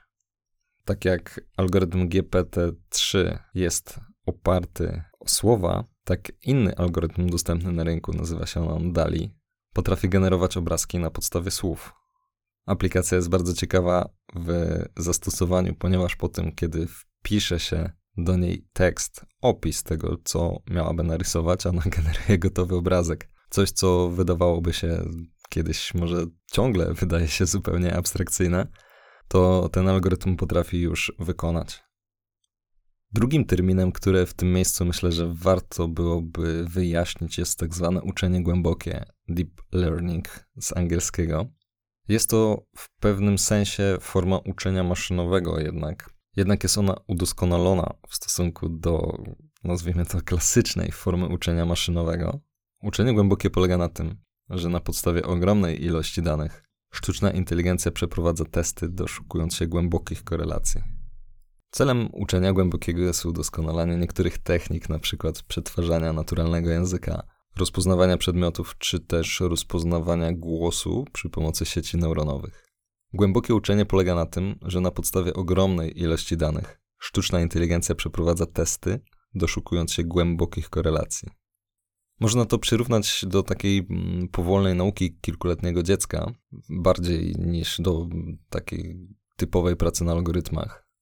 Tak 0.84 1.04
jak 1.04 1.40
algorytm 1.56 2.08
GPT-3 2.08 3.38
jest 3.54 4.00
oparty 4.26 5.02
o 5.20 5.28
słowa, 5.28 5.84
tak 6.04 6.32
inny 6.42 6.76
algorytm 6.76 7.28
dostępny 7.28 7.72
na 7.72 7.84
rynku, 7.84 8.12
nazywa 8.12 8.46
się 8.46 8.70
on 8.70 8.92
DALI, 8.92 9.34
potrafi 9.72 10.08
generować 10.08 10.56
obrazki 10.56 10.98
na 10.98 11.10
podstawie 11.10 11.50
słów. 11.50 11.92
Aplikacja 12.66 13.16
jest 13.16 13.28
bardzo 13.28 13.54
ciekawa 13.54 14.08
w 14.34 14.78
zastosowaniu, 14.96 15.74
ponieważ 15.74 16.16
po 16.16 16.28
tym, 16.28 16.52
kiedy 16.52 16.86
wpisze 16.86 17.60
się 17.60 17.90
do 18.16 18.36
niej 18.36 18.66
tekst, 18.72 19.26
opis 19.40 19.82
tego, 19.82 20.16
co 20.24 20.62
miałaby 20.70 21.02
narysować, 21.02 21.66
ona 21.66 21.82
generuje 21.86 22.38
gotowy 22.48 22.76
obrazek. 22.76 23.28
Coś, 23.50 23.70
co 23.70 24.08
wydawałoby 24.08 24.72
się 24.72 25.04
kiedyś, 25.48 25.94
może 25.94 26.26
ciągle 26.52 26.94
wydaje 26.94 27.28
się 27.28 27.46
zupełnie 27.46 27.96
abstrakcyjne, 27.96 28.66
to 29.28 29.68
ten 29.72 29.88
algorytm 29.88 30.36
potrafi 30.36 30.80
już 30.80 31.12
wykonać. 31.18 31.82
Drugim 33.12 33.44
terminem, 33.44 33.92
które 33.92 34.26
w 34.26 34.34
tym 34.34 34.52
miejscu 34.52 34.84
myślę, 34.84 35.12
że 35.12 35.32
warto 35.34 35.88
byłoby 35.88 36.64
wyjaśnić, 36.68 37.38
jest 37.38 37.58
tak 37.58 37.74
zwane 37.74 38.02
uczenie 38.02 38.42
głębokie, 38.42 39.04
deep 39.28 39.62
learning 39.72 40.46
z 40.60 40.76
angielskiego. 40.76 41.46
Jest 42.08 42.30
to 42.30 42.66
w 42.76 42.90
pewnym 43.00 43.38
sensie 43.38 43.98
forma 44.00 44.38
uczenia 44.38 44.84
maszynowego, 44.84 45.60
jednak, 45.60 46.10
jednak 46.36 46.62
jest 46.62 46.78
ona 46.78 46.94
udoskonalona 47.06 47.94
w 48.08 48.14
stosunku 48.14 48.68
do, 48.68 49.18
nazwijmy 49.64 50.06
to, 50.06 50.20
klasycznej 50.20 50.92
formy 50.92 51.28
uczenia 51.28 51.66
maszynowego. 51.66 52.40
Uczenie 52.82 53.14
głębokie 53.14 53.50
polega 53.50 53.78
na 53.78 53.88
tym, 53.88 54.16
że 54.50 54.68
na 54.68 54.80
podstawie 54.80 55.22
ogromnej 55.26 55.84
ilości 55.84 56.22
danych 56.22 56.62
sztuczna 56.92 57.30
inteligencja 57.30 57.90
przeprowadza 57.90 58.44
testy, 58.44 58.88
doszukując 58.88 59.54
się 59.54 59.66
głębokich 59.66 60.24
korelacji. 60.24 60.82
Celem 61.70 62.08
uczenia 62.12 62.52
głębokiego 62.52 63.02
jest 63.02 63.26
udoskonalanie 63.26 63.96
niektórych 63.96 64.38
technik, 64.38 64.90
np. 64.90 65.32
przetwarzania 65.48 66.12
naturalnego 66.12 66.70
języka, 66.70 67.22
rozpoznawania 67.56 68.16
przedmiotów, 68.16 68.74
czy 68.78 69.00
też 69.00 69.40
rozpoznawania 69.40 70.32
głosu 70.32 71.04
przy 71.12 71.30
pomocy 71.30 71.64
sieci 71.64 71.96
neuronowych. 71.96 72.71
Głębokie 73.14 73.54
uczenie 73.54 73.86
polega 73.86 74.14
na 74.14 74.26
tym, 74.26 74.58
że 74.62 74.80
na 74.80 74.90
podstawie 74.90 75.34
ogromnej 75.34 76.00
ilości 76.00 76.36
danych 76.36 76.80
sztuczna 76.98 77.40
inteligencja 77.40 77.94
przeprowadza 77.94 78.46
testy, 78.46 79.00
doszukując 79.34 79.92
się 79.92 80.04
głębokich 80.04 80.70
korelacji. 80.70 81.28
Można 82.20 82.44
to 82.44 82.58
przyrównać 82.58 83.24
do 83.28 83.42
takiej 83.42 83.86
mm, 83.90 84.28
powolnej 84.28 84.74
nauki 84.74 85.18
kilkuletniego 85.20 85.82
dziecka, 85.82 86.32
bardziej 86.70 87.34
niż 87.38 87.80
do 87.80 88.06
takiej 88.50 89.08
typowej 89.36 89.76
pracy 89.76 90.04
na 90.04 90.12
algorytmach 90.12 90.92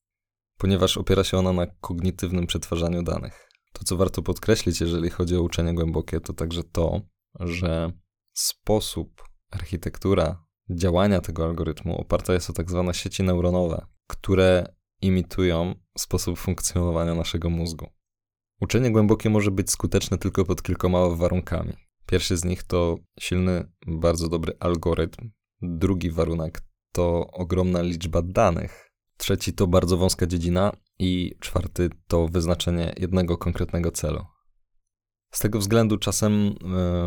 ponieważ 0.61 0.97
opiera 0.97 1.25
się 1.25 1.39
ona 1.39 1.53
na 1.53 1.67
kognitywnym 1.67 2.47
przetwarzaniu 2.47 3.03
danych. 3.03 3.49
To, 3.73 3.85
co 3.85 3.97
warto 3.97 4.23
podkreślić, 4.23 4.81
jeżeli 4.81 5.11
chodzi 5.11 5.37
o 5.37 5.43
uczenie 5.43 5.75
głębokie, 5.75 6.21
to 6.21 6.33
także 6.33 6.65
to, 6.65 7.01
że 7.41 7.93
sposób, 8.33 9.23
architektura 9.51 10.45
działania 10.71 11.21
tego 11.21 11.45
algorytmu 11.45 12.01
oparta 12.01 12.33
jest 12.33 12.51
o 12.51 12.53
tak 12.53 12.71
zwane 12.71 12.95
sieci 12.95 13.23
neuronowe, 13.23 13.87
które 14.07 14.75
imitują 15.03 15.75
sposób 15.99 16.39
funkcjonowania 16.39 17.15
naszego 17.15 17.51
mózgu. 17.51 17.87
Uczenie 18.61 18.91
głębokie 18.91 19.31
może 19.31 19.51
być 19.51 19.71
skuteczne 19.71 20.19
tylko 20.19 20.45
pod 20.45 20.63
kilkoma 20.63 21.09
warunkami. 21.09 21.73
Pierwszy 22.07 22.37
z 22.37 22.45
nich 22.45 22.63
to 22.63 22.99
silny, 23.21 23.73
bardzo 23.87 24.29
dobry 24.29 24.53
algorytm. 24.61 25.31
Drugi 25.63 26.11
warunek 26.11 26.63
to 26.93 27.27
ogromna 27.33 27.83
liczba 27.83 28.23
danych, 28.23 28.91
trzeci 29.17 29.53
to 29.53 29.67
bardzo 29.67 29.97
wąska 29.97 30.27
dziedzina 30.27 30.73
i 30.99 31.35
czwarty 31.41 31.91
to 32.07 32.29
wyznaczenie 32.29 32.93
jednego 32.97 33.39
konkretnego 33.39 33.91
celu. 33.91 34.25
Z 35.31 35.39
tego 35.39 35.59
względu 35.59 35.99
czasem 35.99 36.33
y, 36.33 36.55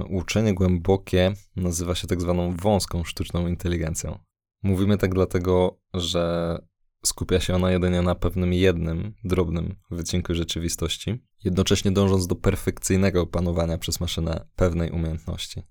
uczenie 0.09 0.53
głębokie 0.53 1.33
nazywa 1.55 1.95
się 1.95 2.07
tak 2.07 2.21
zwaną 2.21 2.55
wąską 2.55 3.03
sztuczną 3.03 3.47
inteligencją. 3.47 4.19
Mówimy 4.63 4.97
tak 4.97 5.13
dlatego, 5.13 5.79
że 5.93 6.57
skupia 7.05 7.39
się 7.39 7.55
ona 7.55 7.71
jedynie 7.71 8.01
na 8.01 8.15
pewnym 8.15 8.53
jednym, 8.53 9.13
drobnym 9.23 9.75
wycinku 9.91 10.33
rzeczywistości, 10.33 11.23
jednocześnie 11.43 11.91
dążąc 11.91 12.27
do 12.27 12.35
perfekcyjnego 12.35 13.21
opanowania 13.21 13.77
przez 13.77 13.99
maszynę 13.99 14.47
pewnej 14.55 14.91
umiejętności. 14.91 15.61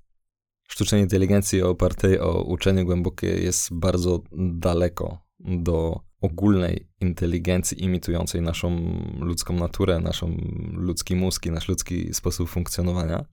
Sztucznej 0.69 1.01
inteligencji 1.01 1.63
opartej 1.63 2.21
o 2.21 2.43
uczenie 2.43 2.85
głębokie 2.85 3.27
jest 3.27 3.75
bardzo 3.75 4.23
daleko 4.33 5.22
do 5.45 6.01
ogólnej 6.21 6.89
inteligencji 7.01 7.85
imitującej 7.85 8.43
naszą 8.43 8.77
ludzką 9.21 9.55
naturę, 9.55 10.01
naszą 10.01 10.37
ludzki 10.73 11.17
mózg 11.17 11.47
i 11.47 11.51
nasz 11.51 11.69
ludzki 11.69 12.15
sposób 12.15 12.49
funkcjonowania, 12.49 13.25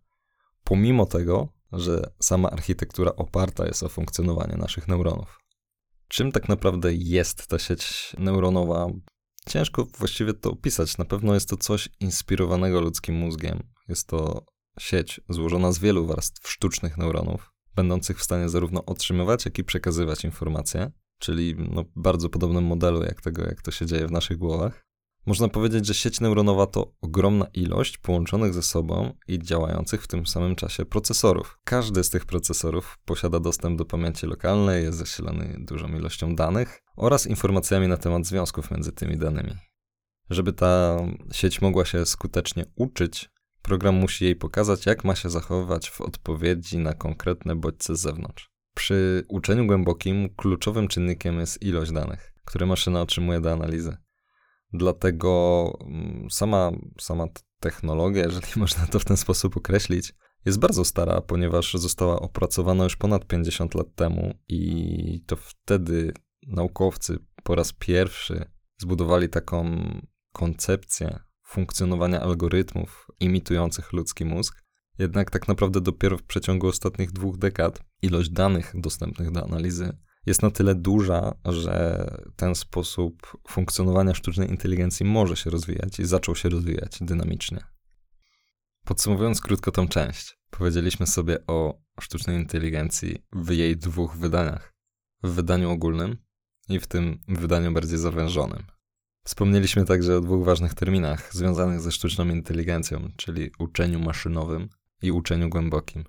pomimo 0.63 1.05
tego, 1.05 1.53
że 1.71 2.11
sama 2.19 2.49
architektura 2.49 3.11
oparta 3.15 3.65
jest 3.65 3.83
o 3.83 3.89
funkcjonowanie 3.89 4.57
naszych 4.57 4.87
neuronów. 4.87 5.39
Czym 6.07 6.31
tak 6.31 6.49
naprawdę 6.49 6.93
jest 6.93 7.47
ta 7.47 7.59
sieć 7.59 8.15
neuronowa? 8.19 8.87
Ciężko 9.49 9.87
właściwie 9.97 10.33
to 10.33 10.51
opisać. 10.51 10.97
Na 10.97 11.05
pewno 11.05 11.33
jest 11.33 11.49
to 11.49 11.57
coś 11.57 11.89
inspirowanego 11.99 12.81
ludzkim 12.81 13.15
mózgiem. 13.15 13.63
Jest 13.87 14.07
to 14.07 14.45
sieć 14.79 15.21
złożona 15.29 15.71
z 15.71 15.79
wielu 15.79 16.05
warstw 16.05 16.49
sztucznych 16.49 16.97
neuronów, 16.97 17.51
będących 17.75 18.19
w 18.19 18.23
stanie 18.23 18.49
zarówno 18.49 18.85
otrzymywać, 18.85 19.45
jak 19.45 19.59
i 19.59 19.63
przekazywać 19.63 20.23
informacje, 20.23 20.91
czyli 21.19 21.55
no, 21.57 21.83
bardzo 21.95 22.29
podobnym 22.29 22.63
modelu 22.63 23.03
jak 23.03 23.21
tego, 23.21 23.41
jak 23.41 23.61
to 23.61 23.71
się 23.71 23.85
dzieje 23.85 24.07
w 24.07 24.11
naszych 24.11 24.37
głowach. 24.37 24.89
Można 25.25 25.47
powiedzieć, 25.47 25.85
że 25.85 25.93
sieć 25.93 26.19
neuronowa 26.19 26.67
to 26.67 26.93
ogromna 27.01 27.45
ilość 27.53 27.97
połączonych 27.97 28.53
ze 28.53 28.63
sobą 28.63 29.13
i 29.27 29.39
działających 29.39 30.03
w 30.03 30.07
tym 30.07 30.27
samym 30.27 30.55
czasie 30.55 30.85
procesorów. 30.85 31.59
Każdy 31.63 32.03
z 32.03 32.09
tych 32.09 32.25
procesorów 32.25 32.97
posiada 33.05 33.39
dostęp 33.39 33.77
do 33.77 33.85
pamięci 33.85 34.25
lokalnej, 34.25 34.83
jest 34.83 34.97
zasilany 34.97 35.55
dużą 35.59 35.87
ilością 35.87 36.35
danych 36.35 36.81
oraz 36.95 37.27
informacjami 37.27 37.87
na 37.87 37.97
temat 37.97 38.25
związków 38.25 38.71
między 38.71 38.91
tymi 38.91 39.17
danymi. 39.17 39.55
Żeby 40.29 40.53
ta 40.53 40.97
sieć 41.31 41.61
mogła 41.61 41.85
się 41.85 42.05
skutecznie 42.05 42.65
uczyć, 42.75 43.29
program 43.61 43.95
musi 43.95 44.25
jej 44.25 44.35
pokazać, 44.35 44.85
jak 44.85 45.03
ma 45.03 45.15
się 45.15 45.29
zachowywać 45.29 45.89
w 45.89 46.01
odpowiedzi 46.01 46.77
na 46.77 46.93
konkretne 46.93 47.55
bodźce 47.55 47.95
z 47.95 48.01
zewnątrz. 48.01 48.49
Przy 48.73 49.23
uczeniu 49.27 49.67
głębokim 49.67 50.29
kluczowym 50.35 50.87
czynnikiem 50.87 51.39
jest 51.39 51.61
ilość 51.61 51.91
danych, 51.91 52.33
które 52.45 52.65
maszyna 52.65 53.01
otrzymuje 53.01 53.41
do 53.41 53.51
analizy. 53.51 53.97
Dlatego 54.73 55.73
mm, 55.81 56.27
sama, 56.31 56.71
sama 56.99 57.25
technologia, 57.59 58.23
jeżeli 58.23 58.47
można 58.61 58.87
to 58.87 58.99
w 58.99 59.05
ten 59.05 59.17
sposób 59.17 59.57
określić, 59.57 60.13
jest 60.45 60.59
bardzo 60.59 60.85
stara, 60.85 61.21
ponieważ 61.21 61.73
została 61.73 62.19
opracowana 62.19 62.83
już 62.83 62.95
ponad 62.95 63.27
50 63.27 63.75
lat 63.75 63.95
temu 63.95 64.33
i 64.47 65.23
to 65.27 65.35
wtedy 65.35 66.13
naukowcy 66.47 67.19
po 67.43 67.55
raz 67.55 67.73
pierwszy 67.73 68.45
zbudowali 68.77 69.29
taką 69.29 69.83
koncepcję 70.33 71.19
funkcjonowania 71.43 72.21
algorytmów 72.21 73.07
imitujących 73.19 73.93
ludzki 73.93 74.25
mózg. 74.25 74.63
Jednak 74.99 75.31
tak 75.31 75.47
naprawdę 75.47 75.81
dopiero 75.81 76.17
w 76.17 76.23
przeciągu 76.23 76.67
ostatnich 76.67 77.11
dwóch 77.11 77.37
dekad 77.37 77.83
ilość 78.01 78.29
danych 78.29 78.71
dostępnych 78.75 79.31
do 79.31 79.43
analizy 79.43 79.97
jest 80.25 80.41
na 80.41 80.51
tyle 80.51 80.75
duża, 80.75 81.35
że 81.45 82.07
ten 82.35 82.55
sposób 82.55 83.37
funkcjonowania 83.47 84.13
sztucznej 84.13 84.49
inteligencji 84.49 85.05
może 85.05 85.35
się 85.35 85.49
rozwijać 85.49 85.99
i 85.99 86.05
zaczął 86.05 86.35
się 86.35 86.49
rozwijać 86.49 86.97
dynamicznie. 87.01 87.59
Podsumowując 88.85 89.41
krótko 89.41 89.71
tą 89.71 89.87
część, 89.87 90.39
powiedzieliśmy 90.49 91.07
sobie 91.07 91.45
o 91.47 91.81
sztucznej 91.99 92.37
inteligencji 92.37 93.23
w 93.33 93.49
jej 93.51 93.77
dwóch 93.77 94.17
wydaniach. 94.17 94.73
W 95.23 95.29
wydaniu 95.29 95.71
ogólnym 95.71 96.17
i 96.69 96.79
w 96.79 96.87
tym 96.87 97.19
wydaniu 97.27 97.71
bardziej 97.71 97.97
zawężonym. 97.97 98.63
Wspomnieliśmy 99.25 99.85
także 99.85 100.17
o 100.17 100.21
dwóch 100.21 100.45
ważnych 100.45 100.73
terminach 100.73 101.33
związanych 101.33 101.81
ze 101.81 101.91
sztuczną 101.91 102.29
inteligencją, 102.29 103.11
czyli 103.17 103.51
uczeniu 103.59 103.99
maszynowym 103.99 104.69
i 105.01 105.11
uczeniu 105.11 105.49
głębokim. 105.49 106.03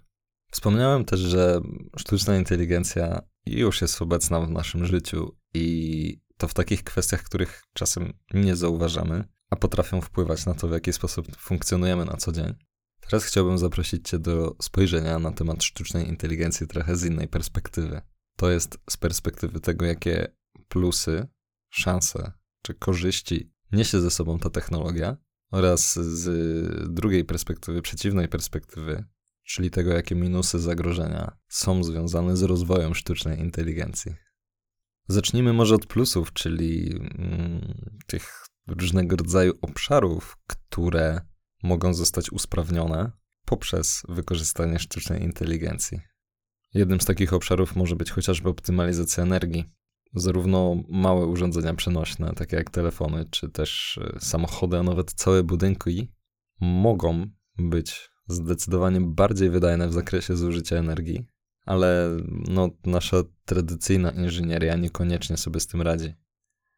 Wspomniałem 0.51 1.05
też, 1.05 1.21
że 1.21 1.61
sztuczna 1.99 2.37
inteligencja 2.37 3.23
już 3.47 3.81
jest 3.81 4.03
obecna 4.03 4.41
w 4.41 4.51
naszym 4.51 4.87
życiu 4.87 5.37
i 5.55 6.21
to 6.37 6.49
w 6.49 6.55
takich 6.55 6.85
kwestiach, 6.85 7.23
których 7.23 7.63
czasem 7.75 8.13
nie 8.35 8.57
zauważamy, 8.57 9.25
a 9.51 9.57
potrafią 9.57 10.01
wpływać 10.01 10.47
na 10.47 10.55
to, 10.55 10.69
w 10.69 10.73
jaki 10.73 10.93
sposób 10.93 11.37
funkcjonujemy 11.37 12.05
na 12.05 12.17
co 12.17 12.33
dzień. 12.33 12.55
Teraz 13.01 13.25
chciałbym 13.25 13.59
zaprosić 13.59 14.09
Cię 14.09 14.19
do 14.19 14.57
spojrzenia 14.63 15.19
na 15.19 15.33
temat 15.33 15.65
sztucznej 15.65 16.09
inteligencji 16.09 16.67
trochę 16.67 16.97
z 16.97 17.05
innej 17.05 17.29
perspektywy. 17.29 18.01
To 18.37 18.51
jest 18.51 18.79
z 18.91 18.97
perspektywy 18.97 19.61
tego, 19.61 19.87
jakie 19.87 20.37
plusy, 20.69 21.27
szanse 21.71 22.33
czy 22.63 22.75
korzyści 22.75 23.53
niesie 23.73 24.01
ze 24.01 24.11
sobą 24.11 24.39
ta 24.39 24.51
technologia, 24.51 25.17
oraz 25.51 25.95
z 25.95 26.95
drugiej 26.95 27.25
perspektywy, 27.25 27.83
przeciwnej 27.83 28.29
perspektywy, 28.29 29.05
czyli 29.45 29.71
tego, 29.71 29.91
jakie 29.91 30.15
minusy 30.15 30.61
zagrożenia 30.61 31.37
są 31.49 31.85
związane 31.85 32.37
z 32.37 32.43
rozwojem 32.43 32.95
sztucznej 32.95 33.39
inteligencji. 33.41 34.15
Zacznijmy 35.09 35.53
może 35.53 35.75
od 35.75 35.87
plusów, 35.87 36.33
czyli 36.33 36.97
mm, 36.97 37.75
tych 38.07 38.47
różnego 38.67 39.17
rodzaju 39.17 39.53
obszarów, 39.61 40.37
które 40.47 41.21
mogą 41.63 41.95
zostać 41.95 42.33
usprawnione 42.33 43.11
poprzez 43.45 44.03
wykorzystanie 44.09 44.79
sztucznej 44.79 45.23
inteligencji. 45.23 46.01
Jednym 46.75 47.01
z 47.01 47.05
takich 47.05 47.33
obszarów 47.33 47.77
może 47.77 47.97
być 47.97 48.11
chociażby 48.11 48.49
optymalizacja 48.49 49.23
energii. 49.23 49.65
Zarówno 50.15 50.77
małe 50.89 51.27
urządzenia 51.27 51.75
przenośne, 51.75 52.33
takie 52.37 52.57
jak 52.57 52.71
telefony, 52.71 53.25
czy 53.31 53.49
też 53.49 54.01
e, 54.03 54.21
samochody, 54.21 54.79
a 54.79 54.83
nawet 54.83 55.13
całe 55.13 55.43
budynki, 55.43 56.13
mogą 56.61 57.27
być 57.59 58.11
zdecydowanie 58.29 59.01
bardziej 59.01 59.51
wydajne 59.51 59.89
w 59.89 59.93
zakresie 59.93 60.37
zużycia 60.37 60.77
energii, 60.77 61.27
ale 61.67 62.17
no, 62.49 62.71
nasza 62.85 63.17
tradycyjna 63.45 64.11
inżynieria 64.11 64.77
niekoniecznie 64.77 65.37
sobie 65.37 65.61
z 65.61 65.67
tym 65.67 65.83
radzi. 65.83 66.15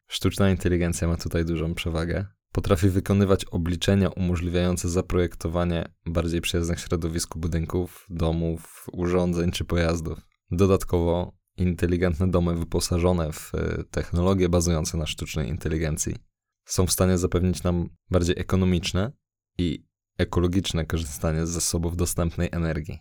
Sztuczna 0.07 0.51
inteligencja 0.51 1.09
ma 1.09 1.17
tutaj 1.17 1.45
dużą 1.45 1.75
przewagę. 1.75 2.27
Potrafi 2.53 2.89
wykonywać 2.89 3.45
obliczenia 3.45 4.09
umożliwiające 4.09 4.89
zaprojektowanie 4.89 5.85
bardziej 6.07 6.41
przyjaznych 6.41 6.81
środowisku 6.81 7.39
budynków, 7.39 8.07
domów, 8.11 8.87
urządzeń 8.93 9.51
czy 9.51 9.65
pojazdów. 9.65 10.19
Dodatkowo 10.51 11.42
inteligentne 11.63 12.31
domy 12.31 12.55
wyposażone 12.55 13.33
w 13.33 13.55
e, 13.55 13.85
technologie 13.91 14.49
bazujące 14.49 14.99
na 14.99 15.07
sztucznej 15.07 15.49
inteligencji 15.49 16.17
są 16.65 16.87
w 16.87 16.93
stanie 16.93 17.19
zapewnić 17.19 17.63
nam 17.63 17.89
bardziej 18.11 18.39
ekonomiczne 18.39 19.13
i 19.59 19.85
ekologiczne 20.19 20.85
korzystanie 20.85 21.47
z 21.47 21.51
zasobów 21.51 21.97
dostępnej 21.97 22.49
energii. 22.53 22.99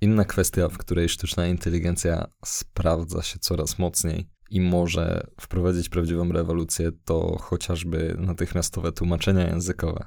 Inna 0.00 0.24
kwestia, 0.24 0.68
w 0.68 0.78
której 0.78 1.08
sztuczna 1.08 1.46
inteligencja 1.46 2.26
sprawdza 2.44 3.22
się 3.22 3.38
coraz 3.38 3.78
mocniej 3.78 4.28
i 4.50 4.60
może 4.60 5.26
wprowadzić 5.40 5.88
prawdziwą 5.88 6.32
rewolucję, 6.32 6.92
to 7.04 7.38
chociażby 7.38 8.16
natychmiastowe 8.18 8.92
tłumaczenia 8.92 9.48
językowe. 9.48 10.06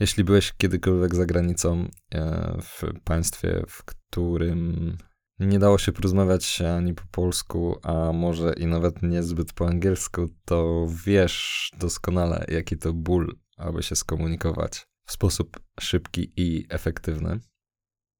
Jeśli 0.00 0.24
byłeś 0.24 0.52
kiedykolwiek 0.52 1.14
za 1.14 1.26
granicą 1.26 1.88
e, 2.14 2.58
w 2.62 2.82
państwie, 3.04 3.62
w 3.68 3.84
którym 3.84 4.96
nie 5.38 5.58
dało 5.58 5.78
się 5.78 5.92
porozmawiać 5.92 6.60
ani 6.62 6.94
po 6.94 7.02
polsku, 7.10 7.78
a 7.82 8.12
może 8.12 8.52
i 8.52 8.66
nawet 8.66 9.02
niezbyt 9.02 9.52
po 9.52 9.66
angielsku, 9.66 10.28
to 10.44 10.86
wiesz 11.06 11.70
doskonale, 11.78 12.44
jaki 12.48 12.78
to 12.78 12.92
ból, 12.92 13.36
aby 13.56 13.82
się 13.82 13.96
skomunikować 13.96 14.86
w 15.06 15.12
sposób 15.12 15.60
szybki 15.80 16.32
i 16.36 16.66
efektywny. 16.68 17.40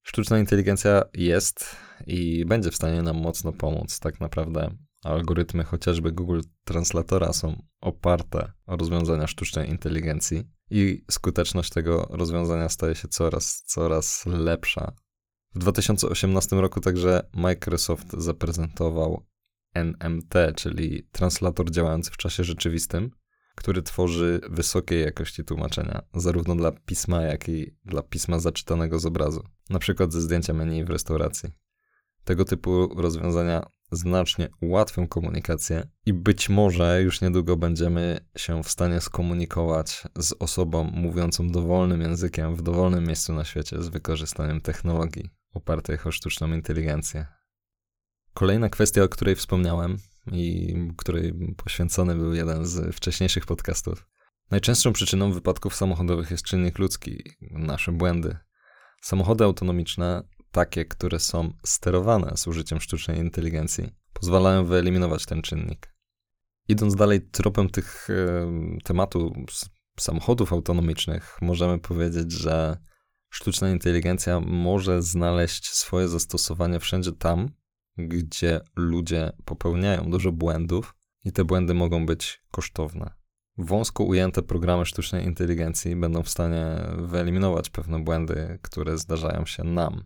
Sztuczna 0.03 0.39
inteligencja 0.39 1.03
jest 1.15 1.77
i 2.07 2.45
będzie 2.45 2.71
w 2.71 2.77
stanie 2.77 3.03
nam 3.03 3.17
mocno 3.17 3.53
pomóc. 3.53 3.99
Tak 3.99 4.21
naprawdę 4.21 4.77
algorytmy 5.05 5.65
chociażby 5.65 6.13
Google 6.13 6.41
Translatora 6.65 7.33
są 7.33 7.63
oparte 7.81 8.53
o 8.67 8.77
rozwiązania 8.77 9.27
sztucznej 9.27 9.71
inteligencji 9.71 10.45
i 10.71 11.05
skuteczność 11.11 11.71
tego 11.71 12.09
rozwiązania 12.11 12.69
staje 12.69 12.95
się 12.95 13.09
coraz, 13.09 13.63
coraz 13.67 14.27
lepsza 14.27 14.93
w 15.55 15.59
2018 15.59 16.57
roku 16.57 16.81
także 16.81 17.29
Microsoft 17.33 18.13
zaprezentował 18.19 19.27
NMT, 19.75 20.35
czyli 20.57 21.09
translator 21.13 21.71
działający 21.71 22.11
w 22.11 22.17
czasie 22.17 22.45
rzeczywistym, 22.45 23.11
który 23.55 23.83
tworzy 23.83 24.41
wysokiej 24.51 25.05
jakości 25.05 25.45
tłumaczenia, 25.45 26.03
zarówno 26.15 26.57
dla 26.57 26.73
pisma, 26.73 27.23
jak 27.23 27.49
i 27.49 27.77
dla 27.85 28.03
pisma 28.03 28.39
zaczytanego 28.39 28.99
z 28.99 29.07
obrazu, 29.07 29.43
na 29.71 29.79
przykład 29.79 30.13
ze 30.13 30.21
zdjęcia 30.21 30.53
menu 30.53 30.85
w 30.85 30.91
restauracji. 30.91 31.51
Tego 32.25 32.45
typu 32.45 32.95
rozwiązania 32.97 33.67
znacznie 33.93 34.49
ułatwią 34.61 35.09
komunikację 35.09 35.89
i 36.07 36.13
być 36.13 36.49
może 36.49 37.03
już 37.03 37.21
niedługo 37.21 37.57
będziemy 37.57 38.21
się 38.37 38.63
w 38.63 38.69
stanie 38.69 39.01
skomunikować 39.01 40.03
z 40.19 40.35
osobą 40.39 40.85
mówiącą 40.85 41.51
dowolnym 41.51 42.01
językiem 42.01 42.57
w 42.57 42.63
dowolnym 42.63 43.05
miejscu 43.05 43.33
na 43.33 43.45
świecie 43.45 43.83
z 43.83 43.89
wykorzystaniem 43.89 44.61
technologii 44.61 45.42
opartych 45.55 46.07
o 46.07 46.13
sztuczną 46.13 46.53
inteligencję. 46.53 47.27
Kolejna 48.35 48.69
kwestia, 48.69 49.03
o 49.03 49.09
której 49.09 49.37
wspomniałem 49.37 49.97
i 50.33 50.75
której 50.97 51.55
poświęcony 51.57 52.15
był 52.15 52.35
jeden 52.35 52.67
z 52.67 52.97
wcześniejszych 52.97 53.47
podcastów. 53.47 54.09
Najczęstszą 54.51 54.93
przyczyną 54.93 55.33
wypadków 55.33 55.75
samochodowych 55.75 56.31
jest 56.31 56.45
czynnik 56.45 56.79
ludzki, 56.79 57.23
nasze 57.51 57.93
błędy. 57.93 58.37
Samochody 59.03 59.45
autonomiczne, 59.45 60.23
takie, 60.51 60.85
które 60.85 61.21
są 61.21 61.53
sterowane 61.65 62.33
z 62.37 62.47
użyciem 62.47 62.81
sztucznej 62.81 63.19
inteligencji, 63.19 63.93
pozwalają 64.13 64.65
wyeliminować 64.65 65.27
ten 65.27 65.43
czynnik. 65.43 65.95
Idąc 66.69 66.95
dalej 66.95 67.21
tropem 67.21 67.71
tych 67.71 68.11
e, 68.11 68.47
tematu 68.85 69.33
samochodów 69.99 70.53
autonomicznych, 70.53 71.39
możemy 71.43 71.79
powiedzieć, 71.79 72.33
że 72.33 72.77
sztuczna 73.33 73.71
inteligencja 73.71 74.41
może 74.41 75.03
znaleźć 75.03 75.71
swoje 75.71 76.09
zastosowanie 76.09 76.81
wszędzie 76.81 77.13
tam, 77.13 77.49
gdzie 77.97 78.61
ludzie 78.77 79.33
popełniają 79.45 80.11
dużo 80.11 80.33
błędów 80.33 80.95
i 81.25 81.33
te 81.33 81.45
błędy 81.45 81.75
mogą 81.75 82.07
być 82.07 82.43
kosztowne. 82.51 83.15
Wąsko 83.59 84.05
ujęte 84.05 84.43
programy 84.43 84.87
sztucznej 84.87 85.25
inteligencji 85.25 85.97
będą 85.97 86.23
w 86.23 86.29
stanie 86.29 86.65
wyeliminować 86.99 87.71
pewne 87.71 88.05
błędy, 88.05 88.59
które 88.63 88.99
zdarzają 88.99 89.47
się 89.47 89.65
nam. 89.65 90.05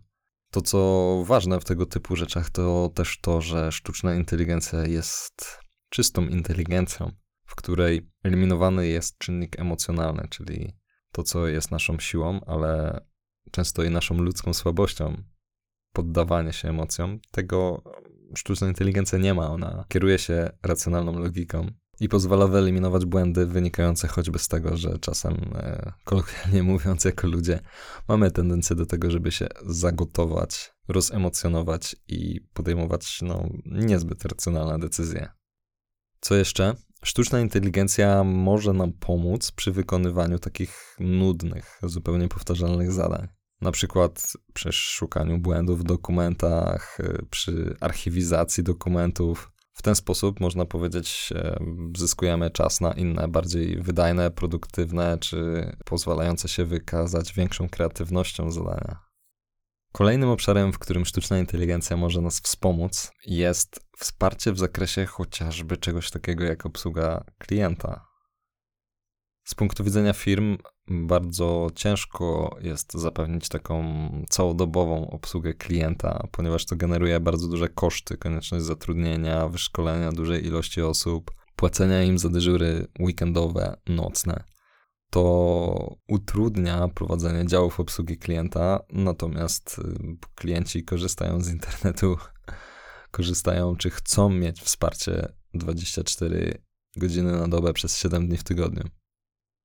To, 0.51 0.61
co 0.61 1.23
ważne 1.25 1.59
w 1.59 1.65
tego 1.65 1.85
typu 1.85 2.15
rzeczach, 2.15 2.49
to 2.49 2.91
też 2.95 3.19
to, 3.21 3.41
że 3.41 3.71
sztuczna 3.71 4.15
inteligencja 4.15 4.85
jest 4.85 5.59
czystą 5.89 6.27
inteligencją, 6.27 7.11
w 7.45 7.55
której 7.55 8.09
eliminowany 8.23 8.87
jest 8.87 9.17
czynnik 9.17 9.59
emocjonalny, 9.59 10.27
czyli 10.29 10.73
to, 11.11 11.23
co 11.23 11.47
jest 11.47 11.71
naszą 11.71 11.99
siłą, 11.99 12.39
ale 12.45 13.01
często 13.51 13.83
i 13.83 13.89
naszą 13.89 14.17
ludzką 14.17 14.53
słabością, 14.53 15.23
poddawanie 15.93 16.53
się 16.53 16.69
emocjom, 16.69 17.19
tego 17.31 17.83
sztuczna 18.35 18.67
inteligencja 18.67 19.19
nie 19.19 19.33
ma. 19.33 19.49
Ona 19.51 19.85
kieruje 19.87 20.19
się 20.19 20.49
racjonalną 20.63 21.19
logiką 21.19 21.71
i 21.99 22.09
pozwala 22.09 22.47
wyeliminować 22.47 23.05
błędy 23.05 23.45
wynikające 23.45 24.07
choćby 24.07 24.39
z 24.39 24.47
tego, 24.47 24.77
że 24.77 24.99
czasem, 24.99 25.33
e, 25.55 25.93
kolokwialnie 26.03 26.63
mówiąc, 26.73 27.05
jako 27.05 27.27
ludzie, 27.27 27.59
mamy 28.07 28.31
tendencję 28.31 28.75
do 28.75 28.85
tego, 28.85 29.11
żeby 29.11 29.31
się 29.31 29.47
zagotować, 29.65 30.73
rozemocjonować 30.87 31.95
i 32.07 32.41
podejmować 32.53 33.19
no, 33.21 33.49
niezbyt 33.65 34.25
racjonalne 34.25 34.79
decyzje. 34.79 35.29
Co 36.21 36.35
jeszcze? 36.35 36.75
Sztuczna 37.03 37.39
inteligencja 37.39 38.23
może 38.23 38.73
nam 38.73 38.93
pomóc 38.93 39.51
przy 39.51 39.71
wykonywaniu 39.71 40.39
takich 40.39 40.95
nudnych, 40.99 41.79
zupełnie 41.83 42.27
powtarzalnych 42.27 42.91
zadań. 42.91 43.27
Na 43.61 43.71
przykład 43.71 44.33
przy 44.53 44.71
szukaniu 44.71 45.37
błędów 45.37 45.79
w 45.79 45.83
dokumentach, 45.83 46.97
e, 46.99 47.25
przy 47.29 47.77
archiwizacji 47.79 48.63
dokumentów, 48.63 49.51
w 49.73 49.81
ten 49.81 49.95
sposób, 49.95 50.39
można 50.39 50.65
powiedzieć, 50.65 51.29
e, 51.35 51.59
zyskujemy 51.97 52.49
czas 52.51 52.81
na 52.81 52.93
inne, 52.93 53.27
bardziej 53.27 53.81
wydajne, 53.81 54.31
produktywne, 54.31 55.17
czy 55.17 55.71
pozwalające 55.85 56.47
się 56.47 56.65
wykazać 56.65 57.33
większą 57.33 57.69
kreatywnością 57.69 58.51
zadania. 58.51 58.99
Kolejnym 59.91 60.29
obszarem, 60.29 60.73
w 60.73 60.79
którym 60.79 61.05
sztuczna 61.05 61.39
inteligencja 61.39 61.97
może 61.97 62.21
nas 62.21 62.39
wspomóc, 62.39 63.11
jest 63.25 63.79
wsparcie 63.97 64.51
w 64.51 64.59
zakresie 64.59 65.05
chociażby 65.05 65.77
czegoś 65.77 66.11
takiego 66.11 66.43
jak 66.43 66.65
obsługa 66.65 67.23
klienta. 67.37 68.05
Z 69.47 69.55
punktu 69.55 69.83
widzenia 69.83 70.13
firm 70.13 70.57
bardzo 70.87 71.67
ciężko 71.75 72.57
jest 72.61 72.93
zapewnić 72.93 73.49
taką 73.49 73.83
całodobową 74.29 75.09
obsługę 75.09 75.53
klienta, 75.53 76.27
ponieważ 76.31 76.65
to 76.65 76.75
generuje 76.75 77.19
bardzo 77.19 77.47
duże 77.47 77.69
koszty, 77.69 78.17
konieczność 78.17 78.65
zatrudnienia, 78.65 79.47
wyszkolenia 79.47 80.11
dużej 80.11 80.45
ilości 80.45 80.81
osób, 80.81 81.31
płacenia 81.55 82.03
im 82.03 82.17
za 82.17 82.29
dyżury 82.29 82.87
weekendowe, 82.99 83.77
nocne. 83.85 84.43
To 85.09 85.95
utrudnia 86.07 86.87
prowadzenie 86.87 87.47
działów 87.47 87.79
obsługi 87.79 88.17
klienta, 88.17 88.79
natomiast 88.89 89.79
y, 89.79 90.17
klienci 90.35 90.83
korzystają 90.83 91.41
z 91.41 91.49
internetu, 91.49 92.17
korzystają 93.11 93.75
czy 93.75 93.89
chcą 93.89 94.29
mieć 94.29 94.61
wsparcie 94.61 95.33
24 95.53 96.63
godziny 96.97 97.31
na 97.31 97.47
dobę 97.47 97.73
przez 97.73 97.97
7 97.97 98.27
dni 98.27 98.37
w 98.37 98.43
tygodniu. 98.43 98.83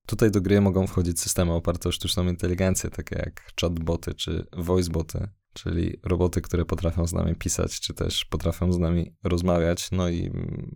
Tutaj 0.07 0.31
do 0.31 0.41
gry 0.41 0.61
mogą 0.61 0.87
wchodzić 0.87 1.21
systemy 1.21 1.53
oparte 1.53 1.89
o 1.89 1.93
sztuczną 1.93 2.27
inteligencję, 2.29 2.91
takie 2.91 3.17
jak 3.17 3.53
chatboty 3.61 4.15
czy 4.15 4.47
voiceboty, 4.53 5.29
czyli 5.53 6.01
roboty, 6.03 6.41
które 6.41 6.65
potrafią 6.65 7.07
z 7.07 7.13
nami 7.13 7.35
pisać, 7.35 7.81
czy 7.81 7.95
też 7.95 8.25
potrafią 8.25 8.73
z 8.73 8.79
nami 8.79 9.17
rozmawiać, 9.25 9.91
no 9.93 10.09
i 10.09 10.31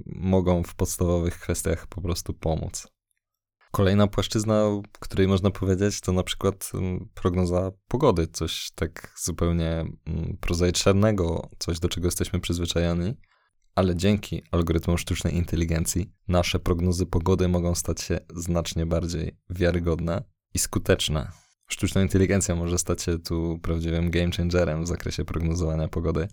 mogą 0.06 0.62
w 0.62 0.74
podstawowych 0.74 1.40
kwestiach 1.40 1.86
po 1.86 2.00
prostu 2.00 2.34
pomóc. 2.34 2.88
Kolejna 3.70 4.06
płaszczyzna, 4.06 4.64
której 5.00 5.28
można 5.28 5.50
powiedzieć, 5.50 6.00
to 6.00 6.12
na 6.12 6.22
przykład 6.22 6.70
mm, 6.74 7.08
prognoza 7.14 7.72
pogody, 7.88 8.26
coś 8.26 8.70
tak 8.74 9.12
zupełnie 9.22 9.70
mm, 10.06 10.36
prozaicznego, 10.40 11.48
coś 11.58 11.80
do 11.80 11.88
czego 11.88 12.06
jesteśmy 12.06 12.40
przyzwyczajeni, 12.40 13.14
ale 13.76 13.96
dzięki 13.96 14.42
algorytmom 14.50 14.98
sztucznej 14.98 15.36
inteligencji 15.36 16.12
nasze 16.28 16.58
prognozy 16.58 17.06
pogody 17.06 17.48
mogą 17.48 17.74
stać 17.74 18.00
się 18.00 18.18
znacznie 18.34 18.86
bardziej 18.86 19.36
wiarygodne 19.50 20.24
i 20.54 20.58
skuteczne. 20.58 21.30
Sztuczna 21.68 22.02
inteligencja 22.02 22.56
może 22.56 22.78
stać 22.78 23.02
się 23.02 23.18
tu 23.18 23.58
prawdziwym 23.62 24.10
game 24.10 24.30
changerem 24.36 24.84
w 24.84 24.86
zakresie 24.86 25.24
prognozowania 25.24 25.88
pogody, 25.88 26.28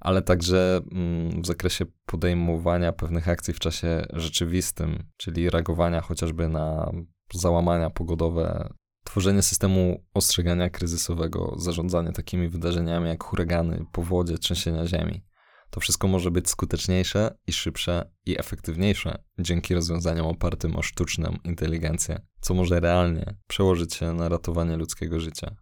ale 0.00 0.22
także 0.22 0.80
mm, 0.92 1.42
w 1.42 1.46
zakresie 1.46 1.84
podejmowania 2.06 2.92
pewnych 2.92 3.28
akcji 3.28 3.54
w 3.54 3.58
czasie 3.58 4.06
rzeczywistym, 4.12 5.04
czyli 5.16 5.50
reagowania 5.50 6.00
chociażby 6.00 6.48
na 6.48 6.92
załamania 7.34 7.90
pogodowe, 7.90 8.74
tworzenie 9.04 9.42
systemu 9.42 10.04
ostrzegania 10.14 10.70
kryzysowego, 10.70 11.54
zarządzanie 11.58 12.12
takimi 12.12 12.48
wydarzeniami 12.48 13.08
jak 13.08 13.24
huragany, 13.24 13.84
powodzie, 13.92 14.38
trzęsienia 14.38 14.86
ziemi. 14.86 15.27
To 15.70 15.80
wszystko 15.80 16.08
może 16.08 16.30
być 16.30 16.48
skuteczniejsze 16.48 17.38
i 17.46 17.52
szybsze 17.52 18.10
i 18.26 18.38
efektywniejsze 18.38 19.22
dzięki 19.38 19.74
rozwiązaniom 19.74 20.26
opartym 20.26 20.76
o 20.76 20.82
sztuczną 20.82 21.36
inteligencję, 21.44 22.20
co 22.40 22.54
może 22.54 22.80
realnie 22.80 23.34
przełożyć 23.46 23.94
się 23.94 24.12
na 24.12 24.28
ratowanie 24.28 24.76
ludzkiego 24.76 25.20
życia. 25.20 25.56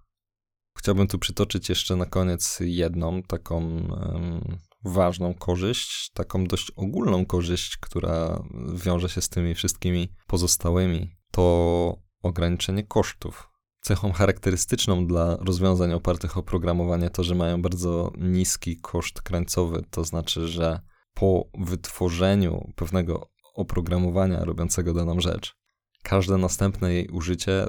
Chciałbym 0.78 1.06
tu 1.06 1.18
przytoczyć 1.18 1.68
jeszcze 1.68 1.96
na 1.96 2.06
koniec 2.06 2.58
jedną 2.60 3.22
taką 3.22 3.58
um, 3.58 4.58
ważną 4.84 5.34
korzyść, 5.34 6.10
taką 6.14 6.46
dość 6.46 6.72
ogólną 6.76 7.26
korzyść, 7.26 7.76
która 7.76 8.42
wiąże 8.74 9.08
się 9.08 9.20
z 9.20 9.28
tymi 9.28 9.54
wszystkimi 9.54 10.08
pozostałymi. 10.26 11.16
To 11.30 11.98
ograniczenie 12.22 12.82
kosztów 12.82 13.55
Cechą 13.86 14.12
charakterystyczną 14.12 15.06
dla 15.06 15.36
rozwiązań 15.36 15.92
opartych 15.92 16.38
o 16.38 16.42
programowanie 16.42 17.10
to, 17.10 17.24
że 17.24 17.34
mają 17.34 17.62
bardzo 17.62 18.12
niski 18.18 18.76
koszt 18.76 19.22
krańcowy, 19.22 19.82
to 19.90 20.04
znaczy, 20.04 20.48
że 20.48 20.80
po 21.14 21.50
wytworzeniu 21.58 22.72
pewnego 22.76 23.30
oprogramowania 23.54 24.44
robiącego 24.44 24.94
daną 24.94 25.20
rzecz, 25.20 25.54
każde 26.02 26.38
następne 26.38 26.92
jej 26.94 27.08
użycie 27.08 27.66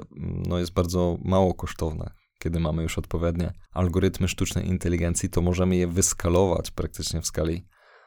no, 0.48 0.58
jest 0.58 0.72
bardzo 0.72 1.18
mało 1.24 1.54
kosztowne. 1.54 2.10
Kiedy 2.38 2.60
mamy 2.60 2.82
już 2.82 2.98
odpowiednie 2.98 3.52
algorytmy 3.72 4.28
sztucznej 4.28 4.68
inteligencji, 4.68 5.30
to 5.30 5.40
możemy 5.40 5.76
je 5.76 5.86
wyskalować 5.86 6.70
praktycznie 6.70 7.20
w 7.20 7.26
skali 7.26 7.66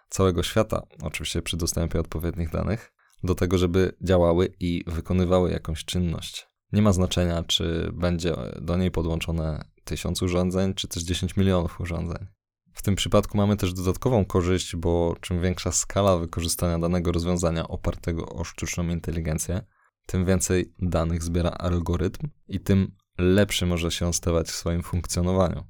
całego 0.10 0.44
świata, 0.44 0.82
oczywiście 1.02 1.42
przy 1.42 1.58
dostępie 1.58 2.00
odpowiednich 2.00 2.50
danych, 2.50 2.94
do 3.24 3.36
tego, 3.36 3.58
żeby 3.58 3.98
działały 4.02 4.54
i 4.60 4.84
wykonywały 4.88 5.52
jakąś 5.52 5.86
czynność. 5.86 6.51
Nie 6.74 6.82
ma 6.82 6.94
znaczenia, 6.94 7.44
czy 7.44 7.92
będzie 7.94 8.36
do 8.62 8.78
niej 8.78 8.92
podłączone 8.92 9.66
tysiąc 9.84 10.22
urządzeń, 10.22 10.74
czy 10.74 10.88
też 10.88 11.04
10 11.04 11.38
milionów 11.38 11.80
urządzeń. 11.82 12.28
W 12.74 12.82
tym 12.82 12.96
przypadku 12.96 13.38
mamy 13.38 13.58
też 13.58 13.74
dodatkową 13.74 14.26
korzyść, 14.26 14.76
bo 14.76 15.16
czym 15.22 15.42
większa 15.42 15.72
skala 15.72 16.18
wykorzystania 16.18 16.80
danego 16.80 17.12
rozwiązania 17.12 17.68
opartego 17.68 18.26
o 18.26 18.44
sztuczną 18.44 18.88
inteligencję, 18.88 19.62
tym 20.06 20.26
więcej 20.26 20.74
danych 20.82 21.24
zbiera 21.24 21.50
algorytm 21.50 22.28
i 22.48 22.60
tym 22.60 22.92
lepszy 23.18 23.66
może 23.66 23.92
się 23.92 24.06
on 24.06 24.14
stawać 24.14 24.48
w 24.48 24.56
swoim 24.56 24.84
funkcjonowaniu. 24.84 25.64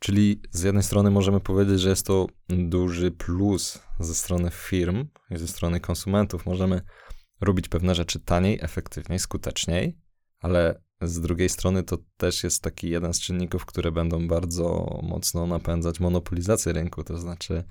Czyli 0.00 0.42
z 0.50 0.62
jednej 0.62 0.82
strony 0.82 1.10
możemy 1.10 1.40
powiedzieć, 1.40 1.80
że 1.80 1.88
jest 1.88 2.06
to 2.06 2.26
duży 2.48 3.10
plus 3.10 3.78
ze 4.00 4.14
strony 4.14 4.50
firm 4.50 5.06
i 5.30 5.38
ze 5.38 5.48
strony 5.48 5.80
konsumentów. 5.80 6.46
Możemy 6.46 6.80
robić 7.40 7.68
pewne 7.68 7.94
rzeczy 7.94 8.20
taniej, 8.20 8.58
efektywniej, 8.62 9.18
skuteczniej, 9.18 9.98
ale 10.40 10.82
z 11.02 11.20
drugiej 11.20 11.48
strony 11.48 11.82
to 11.82 11.98
też 12.16 12.44
jest 12.44 12.62
taki 12.62 12.90
jeden 12.90 13.14
z 13.14 13.20
czynników, 13.20 13.66
które 13.66 13.92
będą 13.92 14.28
bardzo 14.28 14.98
mocno 15.02 15.46
napędzać 15.46 16.00
monopolizację 16.00 16.72
rynku, 16.72 17.04
to 17.04 17.18
znaczy 17.18 17.64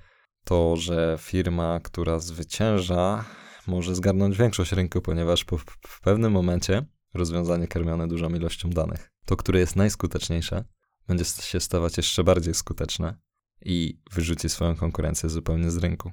to, 0.44 0.76
że 0.76 1.16
firma, 1.20 1.80
która 1.80 2.18
zwycięża, 2.18 3.24
może 3.66 3.94
zgarnąć 3.94 4.36
większość 4.36 4.72
rynku, 4.72 5.00
ponieważ 5.00 5.44
po, 5.44 5.58
w 5.86 6.00
pewnym 6.02 6.32
momencie 6.32 6.86
rozwiązanie 7.14 7.68
karmione 7.68 8.08
dużą 8.08 8.30
ilością 8.30 8.70
danych, 8.70 9.12
to, 9.24 9.36
które 9.36 9.60
jest 9.60 9.76
najskuteczniejsze, 9.76 10.64
będzie 11.08 11.24
się 11.24 11.60
stawać 11.60 11.96
jeszcze 11.96 12.24
bardziej 12.24 12.54
skuteczne 12.54 13.18
i 13.64 14.00
wyrzuci 14.12 14.48
swoją 14.48 14.76
konkurencję 14.76 15.28
zupełnie 15.28 15.70
z 15.70 15.76
rynku. 15.76 16.12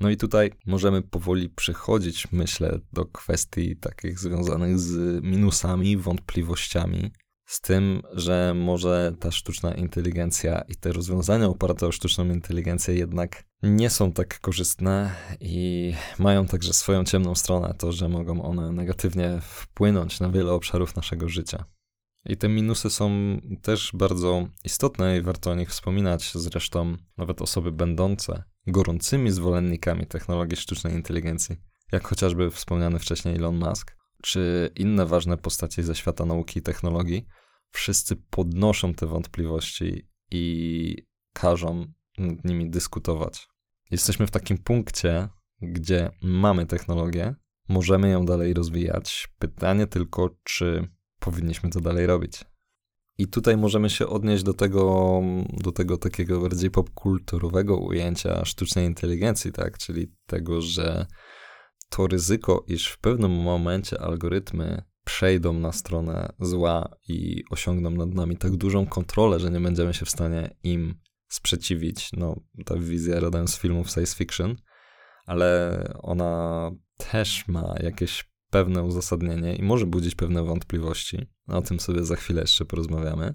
No 0.00 0.10
i 0.10 0.16
tutaj 0.16 0.50
możemy 0.66 1.02
powoli 1.02 1.48
przechodzić, 1.48 2.32
myślę, 2.32 2.78
do 2.92 3.06
kwestii 3.06 3.76
takich 3.76 4.18
związanych 4.18 4.78
z 4.78 5.22
minusami, 5.24 5.96
wątpliwościami, 5.96 7.10
z 7.46 7.60
tym, 7.60 8.02
że 8.12 8.54
może 8.54 9.12
ta 9.20 9.30
sztuczna 9.30 9.74
inteligencja 9.74 10.60
i 10.60 10.76
te 10.76 10.92
rozwiązania 10.92 11.46
oparte 11.46 11.86
o 11.86 11.92
sztuczną 11.92 12.24
inteligencję 12.24 12.94
jednak 12.94 13.44
nie 13.62 13.90
są 13.90 14.12
tak 14.12 14.40
korzystne 14.40 15.14
i 15.40 15.94
mają 16.18 16.46
także 16.46 16.72
swoją 16.72 17.04
ciemną 17.04 17.34
stronę, 17.34 17.74
to, 17.78 17.92
że 17.92 18.08
mogą 18.08 18.42
one 18.42 18.72
negatywnie 18.72 19.38
wpłynąć 19.42 20.20
na 20.20 20.30
wiele 20.30 20.52
obszarów 20.52 20.96
naszego 20.96 21.28
życia. 21.28 21.64
I 22.28 22.36
te 22.36 22.48
minusy 22.48 22.90
są 22.90 23.10
też 23.62 23.90
bardzo 23.94 24.48
istotne 24.64 25.18
i 25.18 25.22
warto 25.22 25.50
o 25.50 25.54
nich 25.54 25.70
wspominać. 25.70 26.32
Zresztą 26.34 26.96
nawet 27.16 27.42
osoby 27.42 27.72
będące 27.72 28.44
gorącymi 28.66 29.30
zwolennikami 29.30 30.06
technologii 30.06 30.56
sztucznej 30.56 30.94
inteligencji, 30.94 31.56
jak 31.92 32.08
chociażby 32.08 32.50
wspomniany 32.50 32.98
wcześniej 32.98 33.36
Elon 33.36 33.56
Musk, 33.56 33.96
czy 34.22 34.70
inne 34.76 35.06
ważne 35.06 35.36
postacie 35.36 35.82
ze 35.82 35.94
świata 35.94 36.24
nauki 36.24 36.58
i 36.58 36.62
technologii, 36.62 37.26
wszyscy 37.70 38.16
podnoszą 38.16 38.94
te 38.94 39.06
wątpliwości 39.06 40.08
i 40.30 40.96
każą 41.32 41.86
nad 42.18 42.44
nimi 42.44 42.70
dyskutować. 42.70 43.48
Jesteśmy 43.90 44.26
w 44.26 44.30
takim 44.30 44.58
punkcie, 44.58 45.28
gdzie 45.62 46.10
mamy 46.22 46.66
technologię, 46.66 47.34
możemy 47.68 48.10
ją 48.10 48.24
dalej 48.24 48.54
rozwijać. 48.54 49.28
Pytanie 49.38 49.86
tylko, 49.86 50.30
czy 50.44 50.88
powinniśmy 51.26 51.70
to 51.70 51.80
dalej 51.80 52.06
robić. 52.06 52.44
I 53.18 53.28
tutaj 53.28 53.56
możemy 53.56 53.90
się 53.90 54.06
odnieść 54.06 54.42
do 54.42 54.54
tego, 54.54 55.20
do 55.64 55.72
tego 55.72 55.96
takiego 55.96 56.40
bardziej 56.40 56.70
popkulturowego 56.70 57.76
ujęcia 57.76 58.44
sztucznej 58.44 58.86
inteligencji, 58.86 59.52
tak? 59.52 59.78
Czyli 59.78 60.12
tego, 60.26 60.60
że 60.60 61.06
to 61.88 62.06
ryzyko, 62.06 62.64
iż 62.68 62.88
w 62.88 62.98
pewnym 62.98 63.30
momencie 63.30 64.00
algorytmy 64.00 64.82
przejdą 65.04 65.52
na 65.52 65.72
stronę 65.72 66.32
zła 66.40 66.96
i 67.08 67.44
osiągną 67.50 67.90
nad 67.90 68.14
nami 68.14 68.36
tak 68.36 68.56
dużą 68.56 68.86
kontrolę, 68.86 69.40
że 69.40 69.50
nie 69.50 69.60
będziemy 69.60 69.94
się 69.94 70.06
w 70.06 70.10
stanie 70.10 70.56
im 70.62 70.94
sprzeciwić. 71.28 72.10
No, 72.12 72.40
ta 72.64 72.74
wizja 72.76 73.20
rodem 73.20 73.48
z 73.48 73.58
filmów 73.58 73.90
science 73.90 74.16
fiction, 74.16 74.56
ale 75.26 75.82
ona 76.02 76.70
też 76.96 77.48
ma 77.48 77.74
jakieś 77.82 78.35
pewne 78.50 78.82
uzasadnienie 78.82 79.56
i 79.56 79.62
może 79.62 79.86
budzić 79.86 80.14
pewne 80.14 80.44
wątpliwości. 80.44 81.26
O 81.46 81.62
tym 81.62 81.80
sobie 81.80 82.04
za 82.04 82.16
chwilę 82.16 82.40
jeszcze 82.40 82.64
porozmawiamy. 82.64 83.34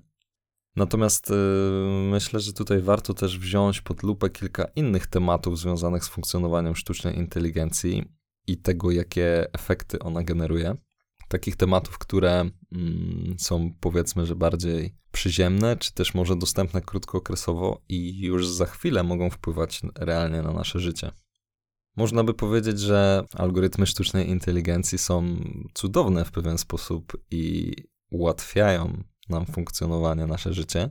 Natomiast 0.76 1.30
yy, 1.30 2.10
myślę, 2.12 2.40
że 2.40 2.54
tutaj 2.54 2.82
warto 2.82 3.14
też 3.14 3.40
wziąć 3.40 3.82
pod 3.82 4.04
lupę 4.04 4.30
kilka 4.30 4.66
innych 4.76 5.08
tematów 5.08 5.60
związanych 5.60 6.04
z 6.04 6.10
funkcjonowaniem 6.10 6.76
sztucznej 6.76 7.18
inteligencji 7.18 8.04
i 8.48 8.58
tego, 8.58 8.92
jakie 8.92 9.54
efekty 9.54 10.00
ona 10.00 10.24
generuje. 10.24 10.76
Takich 11.28 11.56
tematów, 11.56 11.98
które 11.98 12.50
mm, 12.72 13.36
są 13.40 13.74
powiedzmy, 13.80 14.26
że 14.26 14.36
bardziej 14.36 14.96
przyziemne, 15.12 15.78
czy 15.78 15.94
też 15.94 16.14
może 16.14 16.36
dostępne 16.36 16.82
krótkookresowo 16.82 17.82
i 17.90 18.22
już 18.22 18.48
za 18.48 18.66
chwilę 18.66 19.04
mogą 19.04 19.30
wpływać 19.30 19.82
realnie 19.96 20.42
na 20.42 20.52
nasze 20.52 20.80
życie. 20.80 21.12
Można 21.98 22.24
by 22.24 22.34
powiedzieć, 22.34 22.80
że 22.80 23.24
algorytmy 23.34 23.86
sztucznej 23.86 24.30
inteligencji 24.30 24.98
są 24.98 25.44
cudowne 25.74 26.26
w 26.26 26.32
pewien 26.32 26.58
sposób 26.58 27.18
i 27.32 27.74
ułatwiają 28.12 29.04
nam 29.30 29.46
funkcjonowanie, 29.46 30.28
nasze 30.28 30.54
życie, 30.54 30.90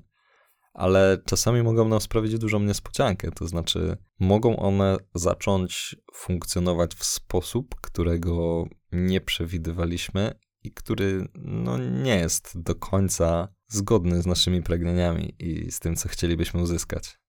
ale 0.74 1.18
czasami 1.26 1.62
mogą 1.62 1.88
nam 1.88 2.00
sprawić 2.00 2.38
dużą 2.38 2.60
niespodziankę. 2.60 3.30
To 3.30 3.46
znaczy, 3.46 3.96
mogą 4.20 4.56
one 4.56 4.96
zacząć 5.14 5.96
funkcjonować 6.14 6.94
w 6.94 7.04
sposób, 7.04 7.74
którego 7.80 8.64
nie 8.92 9.20
przewidywaliśmy 9.20 10.34
i 10.62 10.72
który 10.72 11.28
no, 11.34 11.78
nie 11.78 12.16
jest 12.16 12.62
do 12.62 12.74
końca 12.74 13.48
zgodny 13.68 14.22
z 14.22 14.26
naszymi 14.26 14.62
pragnieniami 14.62 15.34
i 15.38 15.72
z 15.72 15.80
tym, 15.80 15.96
co 15.96 16.08
chcielibyśmy 16.08 16.62
uzyskać. 16.62 17.19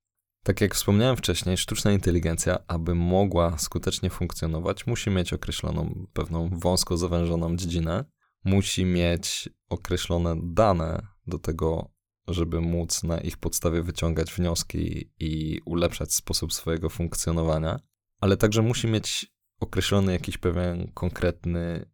Tak 0.44 0.62
jak 0.62 0.76
wspomniałem 0.76 1.18
wcześniej, 1.18 1.58
sztuczna 1.58 1.92
inteligencja, 1.92 2.60
aby 2.68 2.96
mogła 2.96 3.58
skutecznie 3.58 4.10
funkcjonować, 4.10 4.88
musi 4.88 5.10
mieć 5.10 5.34
określoną 5.34 6.08
pewną 6.14 6.50
wąsko 6.60 6.98
zawężoną 6.98 7.56
dziedzinę, 7.56 8.06
musi 8.44 8.86
mieć 8.86 9.50
określone 9.70 10.36
dane 10.44 11.08
do 11.28 11.40
tego, 11.40 11.92
żeby 12.28 12.62
móc 12.62 13.04
na 13.04 13.18
ich 13.18 13.38
podstawie 13.38 13.84
wyciągać 13.84 14.34
wnioski 14.34 15.12
i 15.20 15.62
ulepszać 15.66 16.14
sposób 16.14 16.54
swojego 16.54 16.90
funkcjonowania, 16.90 17.80
ale 18.20 18.38
także 18.38 18.62
musi 18.62 18.88
mieć 18.88 19.34
określony 19.60 20.12
jakiś 20.12 20.38
pewien 20.38 20.92
konkretny 20.94 21.92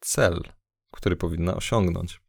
cel, 0.00 0.42
który 0.90 1.16
powinna 1.16 1.54
osiągnąć. 1.54 2.22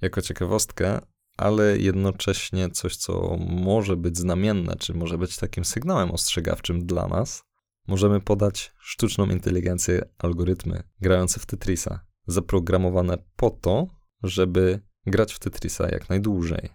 Jako 0.00 0.22
ciekawostkę, 0.22 1.00
ale 1.40 1.78
jednocześnie 1.78 2.70
coś, 2.70 2.96
co 2.96 3.36
może 3.48 3.96
być 3.96 4.18
znamienne, 4.18 4.76
czy 4.76 4.94
może 4.94 5.18
być 5.18 5.36
takim 5.36 5.64
sygnałem 5.64 6.10
ostrzegawczym 6.10 6.86
dla 6.86 7.06
nas, 7.06 7.44
możemy 7.88 8.20
podać 8.20 8.72
sztuczną 8.78 9.26
inteligencję 9.26 10.08
algorytmy 10.18 10.82
grające 11.00 11.40
w 11.40 11.46
Tetrisa, 11.46 12.00
zaprogramowane 12.26 13.18
po 13.36 13.50
to, 13.50 13.86
żeby 14.22 14.80
grać 15.06 15.32
w 15.32 15.38
Tetrisa 15.38 15.88
jak 15.88 16.08
najdłużej. 16.08 16.68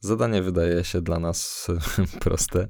Zadanie 0.00 0.42
wydaje 0.42 0.84
się 0.84 1.00
dla 1.00 1.18
nas 1.18 1.66
proste, 2.24 2.68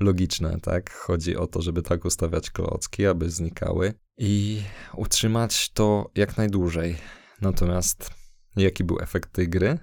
logiczne, 0.00 0.60
tak? 0.60 0.92
Chodzi 0.92 1.36
o 1.36 1.46
to, 1.46 1.62
żeby 1.62 1.82
tak 1.82 2.04
ustawiać 2.04 2.50
klocki, 2.50 3.06
aby 3.06 3.30
znikały 3.30 3.94
i 4.18 4.62
utrzymać 4.96 5.70
to 5.72 6.10
jak 6.14 6.36
najdłużej. 6.36 6.96
Natomiast 7.40 8.10
jaki 8.56 8.84
był 8.84 8.98
efekt 9.00 9.32
tej 9.32 9.48
gry? 9.48 9.78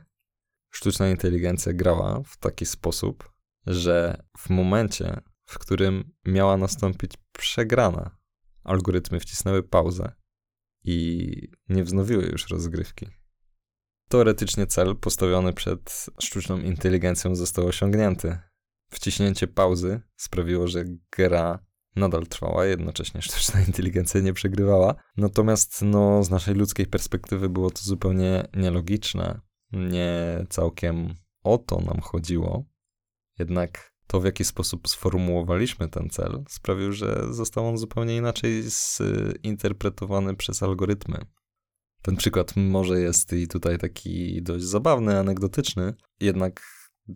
Sztuczna 0.72 1.10
inteligencja 1.10 1.74
grała 1.74 2.22
w 2.26 2.38
taki 2.38 2.66
sposób, 2.66 3.32
że 3.68 4.24
w 4.38 4.50
momencie, 4.50 5.22
w 5.46 5.60
którym 5.60 6.12
miała 6.26 6.58
nastąpić 6.58 7.12
przegrana, 7.32 8.18
algorytmy 8.64 9.20
wcisnęły 9.20 9.64
pauzę 9.64 10.12
i 10.84 11.32
nie 11.70 11.84
wznowiły 11.84 12.24
już 12.24 12.48
rozgrywki. 12.48 13.08
Teoretycznie 14.10 14.68
cel 14.68 14.96
postawiony 14.96 15.54
przed 15.54 16.06
sztuczną 16.20 16.60
inteligencją 16.60 17.36
został 17.36 17.68
osiągnięty. 17.68 18.38
Wciśnięcie 18.90 19.48
pauzy 19.48 20.02
sprawiło, 20.16 20.68
że 20.68 20.86
gra 21.12 21.66
nadal 21.96 22.28
trwała, 22.28 22.66
jednocześnie 22.66 23.22
sztuczna 23.22 23.62
inteligencja 23.68 24.22
nie 24.22 24.34
przegrywała. 24.34 24.96
Natomiast 25.18 25.82
no, 25.82 26.24
z 26.24 26.30
naszej 26.30 26.56
ludzkiej 26.56 26.88
perspektywy 26.88 27.50
było 27.50 27.72
to 27.72 27.82
zupełnie 27.82 28.48
nielogiczne, 28.54 29.42
nie 29.74 30.46
całkiem 30.50 31.14
o 31.44 31.58
to 31.58 31.82
nam 31.82 32.02
chodziło, 32.02 32.66
jednak 33.40 33.92
to, 34.08 34.22
w 34.22 34.26
jaki 34.26 34.44
sposób 34.44 34.88
sformułowaliśmy 34.88 35.90
ten 35.90 36.10
cel, 36.10 36.44
sprawił, 36.50 36.92
że 36.92 37.24
został 37.30 37.68
on 37.68 37.78
zupełnie 37.78 38.18
inaczej 38.18 38.64
zinterpretowany 39.46 40.36
przez 40.36 40.64
algorytmy. 40.64 41.26
Ten 42.02 42.16
przykład 42.16 42.56
może 42.56 43.00
jest 43.00 43.34
i 43.34 43.48
tutaj 43.48 43.78
taki 43.78 44.42
dość 44.44 44.64
zabawny, 44.66 45.20
anegdotyczny, 45.20 45.94
jednak 46.20 46.62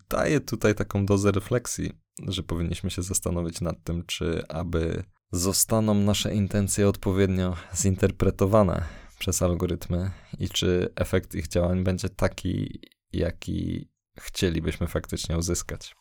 daje 0.10 0.40
tutaj 0.40 0.76
taką 0.76 1.06
dozę 1.06 1.32
refleksji, 1.32 1.92
że 2.28 2.44
powinniśmy 2.44 2.92
się 2.92 3.02
zastanowić 3.02 3.62
nad 3.62 3.84
tym, 3.84 4.06
czy 4.06 4.44
aby 4.50 5.04
zostaną 5.32 5.94
nasze 5.94 6.36
intencje 6.36 6.88
odpowiednio 6.88 7.56
zinterpretowane 7.76 8.84
przez 9.20 9.42
algorytmy 9.42 10.12
i 10.40 10.50
czy 10.50 10.94
efekt 10.96 11.36
ich 11.36 11.48
działań 11.48 11.84
będzie 11.84 12.10
taki, 12.10 12.80
jaki 13.14 13.90
chcielibyśmy 14.20 14.88
faktycznie 14.88 15.38
uzyskać. 15.38 15.96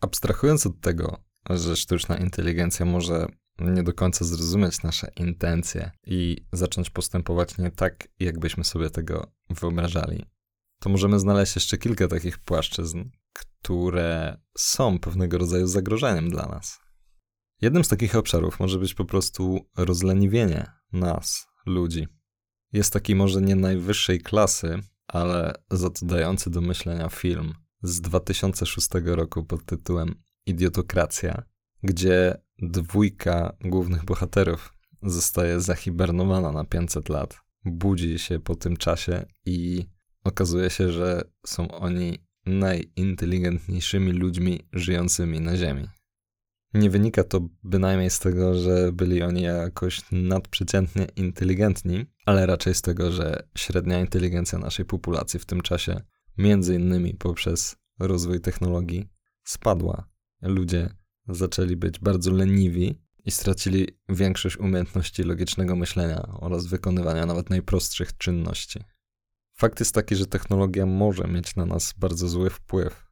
Abstrahując 0.00 0.66
od 0.66 0.80
tego, 0.80 1.24
że 1.50 1.76
sztuczna 1.76 2.16
inteligencja 2.16 2.86
może 2.86 3.26
nie 3.60 3.82
do 3.82 3.92
końca 3.92 4.24
zrozumieć 4.24 4.82
nasze 4.82 5.12
intencje 5.16 5.90
i 6.06 6.46
zacząć 6.52 6.90
postępować 6.90 7.58
nie 7.58 7.70
tak, 7.70 8.08
jakbyśmy 8.18 8.64
sobie 8.64 8.90
tego 8.90 9.32
wyobrażali, 9.50 10.26
to 10.80 10.90
możemy 10.90 11.20
znaleźć 11.20 11.54
jeszcze 11.54 11.78
kilka 11.78 12.08
takich 12.08 12.38
płaszczyzn, 12.38 13.04
które 13.32 14.40
są 14.58 14.98
pewnego 14.98 15.38
rodzaju 15.38 15.66
zagrożeniem 15.66 16.30
dla 16.30 16.46
nas. 16.46 16.80
Jednym 17.60 17.84
z 17.84 17.88
takich 17.88 18.16
obszarów 18.16 18.60
może 18.60 18.78
być 18.78 18.94
po 18.94 19.04
prostu 19.04 19.58
rozleniwienie 19.76 20.66
nas 20.92 21.46
ludzi. 21.66 22.08
Jest 22.72 22.92
taki 22.92 23.14
może 23.14 23.40
nie 23.40 23.56
najwyższej 23.56 24.20
klasy, 24.20 24.82
ale 25.08 25.54
za 25.70 25.90
do 26.50 26.60
myślenia 26.60 27.08
film 27.08 27.54
z 27.82 28.00
2006 28.00 28.88
roku 29.04 29.44
pod 29.44 29.64
tytułem 29.64 30.14
Idiotokracja, 30.46 31.42
gdzie 31.82 32.40
dwójka 32.58 33.56
głównych 33.60 34.04
bohaterów 34.04 34.74
zostaje 35.02 35.60
zahibernowana 35.60 36.52
na 36.52 36.64
500 36.64 37.08
lat. 37.08 37.40
Budzi 37.64 38.18
się 38.18 38.40
po 38.40 38.54
tym 38.54 38.76
czasie 38.76 39.26
i 39.46 39.86
okazuje 40.24 40.70
się, 40.70 40.92
że 40.92 41.22
są 41.46 41.70
oni 41.70 42.18
najinteligentniejszymi 42.46 44.12
ludźmi 44.12 44.60
żyjącymi 44.72 45.40
na 45.40 45.56
Ziemi. 45.56 45.88
Nie 46.74 46.90
wynika 46.90 47.24
to 47.24 47.48
bynajmniej 47.62 48.10
z 48.10 48.18
tego, 48.18 48.54
że 48.54 48.92
byli 48.92 49.22
oni 49.22 49.42
jakoś 49.42 50.00
nadprzeciętnie 50.12 51.06
inteligentni, 51.16 52.06
ale 52.26 52.46
raczej 52.46 52.74
z 52.74 52.82
tego, 52.82 53.12
że 53.12 53.48
średnia 53.56 54.00
inteligencja 54.00 54.58
naszej 54.58 54.84
populacji 54.84 55.40
w 55.40 55.46
tym 55.46 55.60
czasie, 55.60 56.00
między 56.38 56.74
innymi 56.74 57.14
poprzez 57.14 57.76
rozwój 57.98 58.40
technologii, 58.40 59.08
spadła. 59.44 60.08
Ludzie 60.42 60.94
zaczęli 61.28 61.76
być 61.76 61.98
bardzo 61.98 62.32
leniwi 62.32 63.02
i 63.24 63.30
stracili 63.30 63.88
większość 64.08 64.56
umiejętności 64.56 65.22
logicznego 65.22 65.76
myślenia 65.76 66.22
oraz 66.40 66.66
wykonywania 66.66 67.26
nawet 67.26 67.50
najprostszych 67.50 68.16
czynności. 68.16 68.84
Fakt 69.54 69.80
jest 69.80 69.94
taki, 69.94 70.16
że 70.16 70.26
technologia 70.26 70.86
może 70.86 71.24
mieć 71.24 71.56
na 71.56 71.66
nas 71.66 71.94
bardzo 71.98 72.28
zły 72.28 72.50
wpływ. 72.50 73.06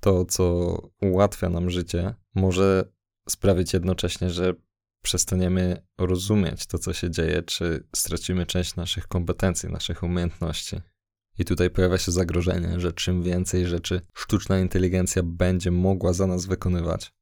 To, 0.00 0.24
co 0.24 0.76
ułatwia 1.02 1.48
nam 1.48 1.70
życie, 1.70 2.14
może 2.34 2.92
sprawić 3.28 3.72
jednocześnie, 3.72 4.30
że 4.30 4.54
przestaniemy 5.04 5.86
rozumieć 5.98 6.66
to, 6.66 6.78
co 6.78 6.92
się 6.92 7.10
dzieje, 7.10 7.42
czy 7.42 7.86
stracimy 7.96 8.46
część 8.46 8.76
naszych 8.76 9.06
kompetencji, 9.06 9.68
naszych 9.68 10.02
umiejętności. 10.02 10.76
I 11.38 11.44
tutaj 11.44 11.70
pojawia 11.70 11.98
się 11.98 12.12
zagrożenie, 12.12 12.80
że 12.80 12.92
czym 12.92 13.22
więcej 13.22 13.66
rzeczy 13.66 14.00
sztuczna 14.14 14.58
inteligencja 14.58 15.22
będzie 15.22 15.70
mogła 15.70 16.12
za 16.12 16.26
nas 16.26 16.46
wykonywać, 16.46 17.12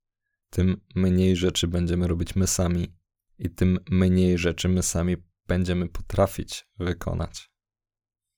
tym 0.50 0.80
mniej 0.94 1.36
rzeczy 1.36 1.68
będziemy 1.68 2.08
robić 2.08 2.36
my 2.36 2.46
sami 2.46 2.96
i 3.38 3.50
tym 3.50 3.78
mniej 3.90 4.38
rzeczy 4.38 4.68
my 4.68 4.82
sami 4.82 5.16
będziemy 5.46 5.88
potrafić 5.88 6.66
wykonać. 6.78 7.50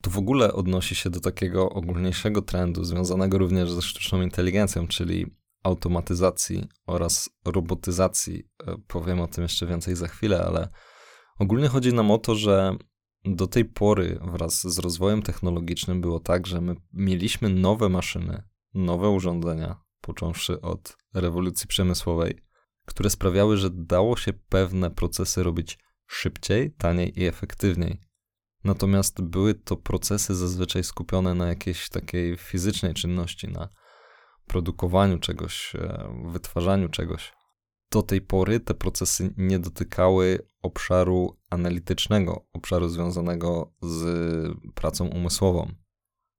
To 0.02 0.10
w 0.10 0.18
ogóle 0.18 0.52
odnosi 0.52 0.94
się 0.94 1.10
do 1.10 1.20
takiego 1.20 1.70
ogólniejszego 1.70 2.42
trendu, 2.42 2.84
związanego 2.84 3.38
również 3.38 3.70
ze 3.70 3.82
sztuczną 3.82 4.22
inteligencją, 4.22 4.88
czyli 4.88 5.36
automatyzacji 5.64 6.68
oraz 6.86 7.30
robotyzacji. 7.44 8.48
E, 8.66 8.76
powiem 8.86 9.20
o 9.20 9.26
tym 9.26 9.42
jeszcze 9.42 9.66
więcej 9.66 9.96
za 9.96 10.08
chwilę, 10.08 10.44
ale 10.46 10.68
ogólnie 11.38 11.68
chodzi 11.68 11.92
nam 11.94 12.10
o 12.10 12.18
to, 12.18 12.34
że 12.34 12.76
do 13.24 13.46
tej 13.46 13.64
pory 13.64 14.18
wraz 14.22 14.62
z 14.62 14.78
rozwojem 14.78 15.22
technologicznym 15.22 16.00
było 16.00 16.20
tak, 16.20 16.46
że 16.46 16.60
my 16.60 16.74
mieliśmy 16.92 17.48
nowe 17.48 17.88
maszyny, 17.88 18.42
nowe 18.74 19.08
urządzenia, 19.08 19.80
począwszy 20.00 20.60
od 20.60 20.96
rewolucji 21.14 21.66
przemysłowej, 21.66 22.38
które 22.86 23.10
sprawiały, 23.10 23.56
że 23.56 23.70
dało 23.72 24.16
się 24.16 24.32
pewne 24.32 24.90
procesy 24.90 25.42
robić 25.42 25.78
szybciej, 26.06 26.72
taniej 26.72 27.20
i 27.20 27.26
efektywniej. 27.26 28.00
Natomiast 28.64 29.22
były 29.22 29.54
to 29.54 29.76
procesy 29.76 30.34
zazwyczaj 30.34 30.84
skupione 30.84 31.34
na 31.34 31.48
jakiejś 31.48 31.88
takiej 31.88 32.36
fizycznej 32.36 32.94
czynności, 32.94 33.48
na 33.48 33.68
produkowaniu 34.46 35.18
czegoś, 35.18 35.76
e, 35.76 36.08
wytwarzaniu 36.24 36.88
czegoś. 36.88 37.32
Do 37.90 38.02
tej 38.02 38.20
pory 38.20 38.60
te 38.60 38.74
procesy 38.74 39.34
nie 39.36 39.58
dotykały 39.58 40.48
obszaru 40.62 41.36
analitycznego, 41.50 42.46
obszaru 42.52 42.88
związanego 42.88 43.72
z 43.82 44.04
pracą 44.74 45.08
umysłową. 45.08 45.74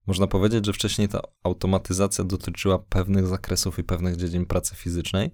Można 0.07 0.27
powiedzieć, 0.27 0.65
że 0.65 0.73
wcześniej 0.73 1.07
ta 1.07 1.21
automatyzacja 1.43 2.23
dotyczyła 2.23 2.79
pewnych 2.79 3.27
zakresów 3.27 3.79
i 3.79 3.83
pewnych 3.83 4.15
dziedzin 4.15 4.45
pracy 4.45 4.75
fizycznej, 4.75 5.31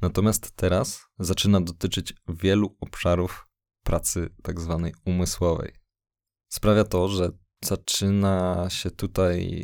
natomiast 0.00 0.56
teraz 0.56 1.06
zaczyna 1.18 1.60
dotyczyć 1.60 2.14
wielu 2.28 2.76
obszarów 2.80 3.48
pracy 3.82 4.30
tak 4.42 4.60
zwanej 4.60 4.94
umysłowej. 5.06 5.72
Sprawia 6.48 6.84
to, 6.84 7.08
że 7.08 7.30
zaczyna 7.64 8.66
się 8.70 8.90
tutaj 8.90 9.60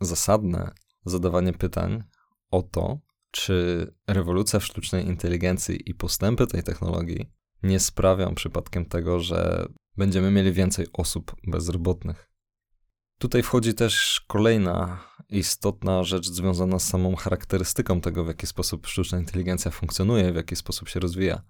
zasadne 0.00 0.72
zadawanie 1.04 1.52
pytań 1.52 2.04
o 2.50 2.62
to, 2.62 2.98
czy 3.30 3.86
rewolucja 4.06 4.60
w 4.60 4.64
sztucznej 4.64 5.06
inteligencji 5.06 5.90
i 5.90 5.94
postępy 5.94 6.46
tej 6.46 6.62
technologii 6.62 7.32
nie 7.62 7.80
sprawią 7.80 8.34
przypadkiem 8.34 8.84
tego, 8.84 9.20
że 9.20 9.66
będziemy 9.96 10.30
mieli 10.30 10.52
więcej 10.52 10.86
osób 10.92 11.36
bezrobotnych. 11.46 12.28
Tutaj 13.18 13.42
wchodzi 13.42 13.74
też 13.74 14.24
kolejna 14.26 15.04
istotna 15.28 16.02
rzecz 16.04 16.26
związana 16.26 16.78
z 16.78 16.88
samą 16.88 17.16
charakterystyką 17.16 18.00
tego, 18.00 18.24
w 18.24 18.28
jaki 18.28 18.46
sposób 18.46 18.86
sztuczna 18.86 19.18
inteligencja 19.18 19.70
funkcjonuje, 19.70 20.32
w 20.32 20.36
jaki 20.36 20.56
sposób 20.56 20.88
się 20.88 21.00
rozwija, 21.00 21.42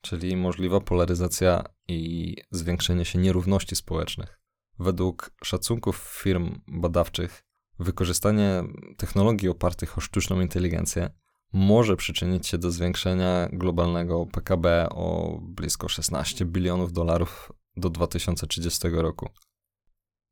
czyli 0.00 0.36
możliwa 0.36 0.80
polaryzacja 0.80 1.64
i 1.88 2.36
zwiększenie 2.50 3.04
się 3.04 3.18
nierówności 3.18 3.76
społecznych. 3.76 4.40
Według 4.78 5.30
szacunków 5.44 5.96
firm 6.22 6.60
badawczych, 6.66 7.44
wykorzystanie 7.78 8.64
technologii 8.96 9.48
opartych 9.48 9.98
o 9.98 10.00
sztuczną 10.00 10.40
inteligencję 10.40 11.10
może 11.52 11.96
przyczynić 11.96 12.46
się 12.46 12.58
do 12.58 12.70
zwiększenia 12.70 13.48
globalnego 13.52 14.26
PKB 14.26 14.88
o 14.90 15.38
blisko 15.42 15.88
16 15.88 16.44
bilionów 16.44 16.92
dolarów 16.92 17.52
do 17.76 17.90
2030 17.90 18.88
roku. 18.88 19.28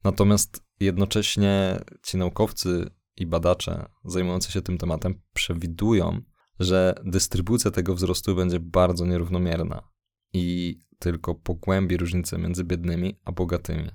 Natomiast 0.04 0.64
jednocześnie 0.80 1.80
ci 2.02 2.16
naukowcy 2.16 2.90
i 3.16 3.26
badacze 3.26 3.88
zajmujący 4.04 4.52
się 4.52 4.62
tym 4.62 4.78
tematem 4.78 5.22
przewidują, 5.32 6.20
że 6.60 6.94
dystrybucja 7.04 7.70
tego 7.70 7.94
wzrostu 7.94 8.34
będzie 8.34 8.60
bardzo 8.60 9.06
nierównomierna 9.06 9.88
i 10.32 10.78
tylko 10.98 11.34
pogłębi 11.34 11.96
różnice 11.96 12.38
między 12.38 12.64
biednymi 12.64 13.20
a 13.24 13.32
bogatymi. 13.32 13.90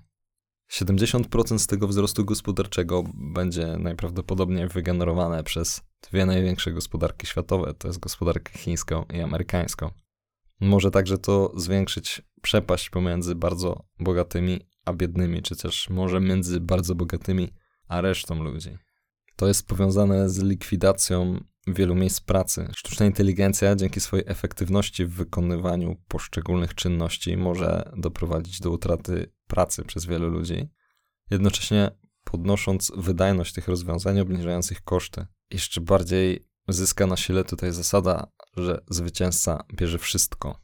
70% 0.72 1.60
z 1.60 1.68
tego 1.68 1.88
wzrostu 1.88 2.26
gospodarczego 2.26 3.04
będzie 3.14 3.78
najprawdopodobniej 3.78 4.68
wygenerowane 4.68 5.44
przez 5.44 5.82
dwie 6.10 6.26
największe 6.26 6.72
gospodarki 6.72 7.28
światowe, 7.28 7.74
to 7.74 7.88
jest 7.88 8.00
gospodarkę 8.00 8.58
chińską 8.58 9.06
i 9.14 9.22
amerykańską. 9.22 9.92
Może 10.60 10.92
także 10.92 11.18
to 11.18 11.52
zwiększyć 11.56 12.22
przepaść 12.42 12.90
pomiędzy 12.90 13.36
bardzo 13.36 13.84
bogatymi 14.00 14.60
a 14.86 14.94
biednymi, 14.94 15.42
czy 15.42 15.56
też 15.56 15.90
może 15.90 16.20
między 16.20 16.60
bardzo 16.60 16.96
bogatymi 16.96 17.54
a 17.88 18.02
resztą 18.02 18.44
ludzi. 18.44 18.78
To 19.36 19.48
jest 19.48 19.68
powiązane 19.68 20.30
z 20.30 20.44
likwidacją 20.44 21.44
wielu 21.68 21.96
miejsc 21.96 22.22
pracy. 22.22 22.68
Sztuczna 22.76 23.06
inteligencja 23.06 23.76
dzięki 23.76 24.00
swojej 24.00 24.26
efektywności 24.28 25.06
w 25.06 25.14
wykonywaniu 25.14 25.96
poszczególnych 26.08 26.76
czynności 26.76 27.38
może 27.38 27.92
doprowadzić 27.98 28.60
do 28.60 28.72
utraty 28.72 29.32
pracy 29.48 29.84
przez 29.84 30.06
wielu 30.06 30.30
ludzi, 30.30 30.70
jednocześnie 31.32 31.92
podnosząc 32.24 32.92
wydajność 32.98 33.54
tych 33.54 33.68
rozwiązań, 33.68 34.20
obniżając 34.20 34.72
ich 34.72 34.82
koszty. 34.82 35.26
Jeszcze 35.52 35.82
bardziej 35.82 36.48
zyska 36.68 37.08
na 37.08 37.18
sile 37.18 37.44
tutaj 37.44 37.72
zasada, 37.72 38.32
że 38.58 38.82
zwycięzca 38.90 39.64
bierze 39.74 39.98
wszystko. 39.98 40.60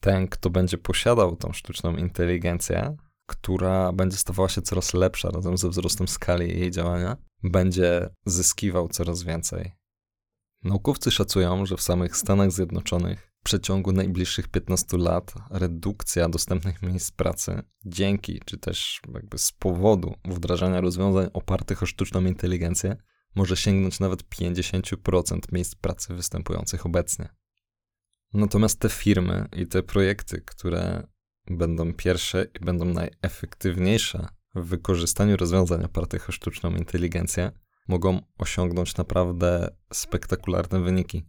Ten, 0.00 0.28
kto 0.28 0.50
będzie 0.50 0.78
posiadał 0.78 1.36
tą 1.36 1.52
sztuczną 1.52 1.96
inteligencję, 1.96 2.96
która 3.26 3.92
będzie 3.92 4.16
stawała 4.16 4.48
się 4.48 4.62
coraz 4.62 4.94
lepsza 4.94 5.30
razem 5.30 5.56
ze 5.56 5.68
wzrostem 5.68 6.08
skali 6.08 6.60
jej 6.60 6.70
działania, 6.70 7.16
będzie 7.42 8.08
zyskiwał 8.26 8.88
coraz 8.88 9.22
więcej. 9.22 9.72
Naukowcy 10.64 11.10
szacują, 11.10 11.66
że 11.66 11.76
w 11.76 11.82
samych 11.82 12.16
Stanach 12.16 12.52
Zjednoczonych 12.52 13.32
w 13.40 13.44
przeciągu 13.44 13.92
najbliższych 13.92 14.48
15 14.48 14.96
lat 14.96 15.34
redukcja 15.50 16.28
dostępnych 16.28 16.82
miejsc 16.82 17.10
pracy 17.10 17.62
dzięki, 17.84 18.40
czy 18.44 18.58
też 18.58 19.00
jakby 19.14 19.38
z 19.38 19.52
powodu 19.52 20.14
wdrażania 20.24 20.80
rozwiązań 20.80 21.30
opartych 21.32 21.82
o 21.82 21.86
sztuczną 21.86 22.24
inteligencję 22.24 22.96
może 23.34 23.56
sięgnąć 23.56 24.00
nawet 24.00 24.22
50% 24.22 25.38
miejsc 25.52 25.74
pracy 25.74 26.14
występujących 26.14 26.86
obecnie. 26.86 27.28
Natomiast 28.34 28.78
te 28.78 28.88
firmy 28.88 29.48
i 29.56 29.66
te 29.66 29.82
projekty, 29.82 30.40
które 30.40 31.06
będą 31.50 31.92
pierwsze 31.92 32.46
i 32.60 32.64
będą 32.64 32.84
najefektywniejsze 32.84 34.28
w 34.54 34.64
wykorzystaniu 34.64 35.36
rozwiązań 35.36 35.84
opartych 35.84 36.28
o 36.28 36.32
sztuczną 36.32 36.70
inteligencję, 36.70 37.52
mogą 37.88 38.20
osiągnąć 38.38 38.96
naprawdę 38.96 39.74
spektakularne 39.92 40.80
wyniki. 40.80 41.26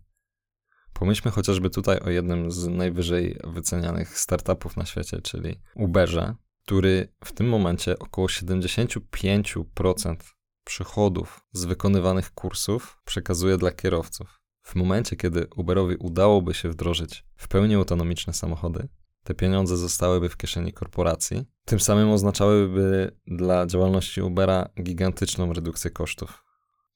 Pomyślmy 0.93 1.31
chociażby 1.31 1.69
tutaj 1.69 1.99
o 1.99 2.09
jednym 2.09 2.51
z 2.51 2.67
najwyżej 2.67 3.39
wycenianych 3.43 4.19
startupów 4.19 4.77
na 4.77 4.85
świecie, 4.85 5.21
czyli 5.21 5.59
Uberze, 5.75 6.35
który 6.63 7.13
w 7.23 7.31
tym 7.31 7.49
momencie 7.49 7.99
około 7.99 8.27
75% 8.27 10.15
przychodów 10.63 11.45
z 11.51 11.65
wykonywanych 11.65 12.31
kursów 12.31 13.01
przekazuje 13.05 13.57
dla 13.57 13.71
kierowców. 13.71 14.41
W 14.63 14.75
momencie, 14.75 15.15
kiedy 15.15 15.47
Uberowi 15.55 15.95
udałoby 15.95 16.53
się 16.53 16.69
wdrożyć 16.69 17.25
w 17.35 17.47
pełni 17.47 17.75
autonomiczne 17.75 18.33
samochody, 18.33 18.87
te 19.23 19.33
pieniądze 19.33 19.77
zostałyby 19.77 20.29
w 20.29 20.37
kieszeni 20.37 20.73
korporacji. 20.73 21.45
Tym 21.65 21.79
samym 21.79 22.09
oznaczałyby 22.09 23.17
dla 23.27 23.65
działalności 23.65 24.21
Ubera 24.21 24.69
gigantyczną 24.83 25.53
redukcję 25.53 25.91
kosztów. 25.91 26.42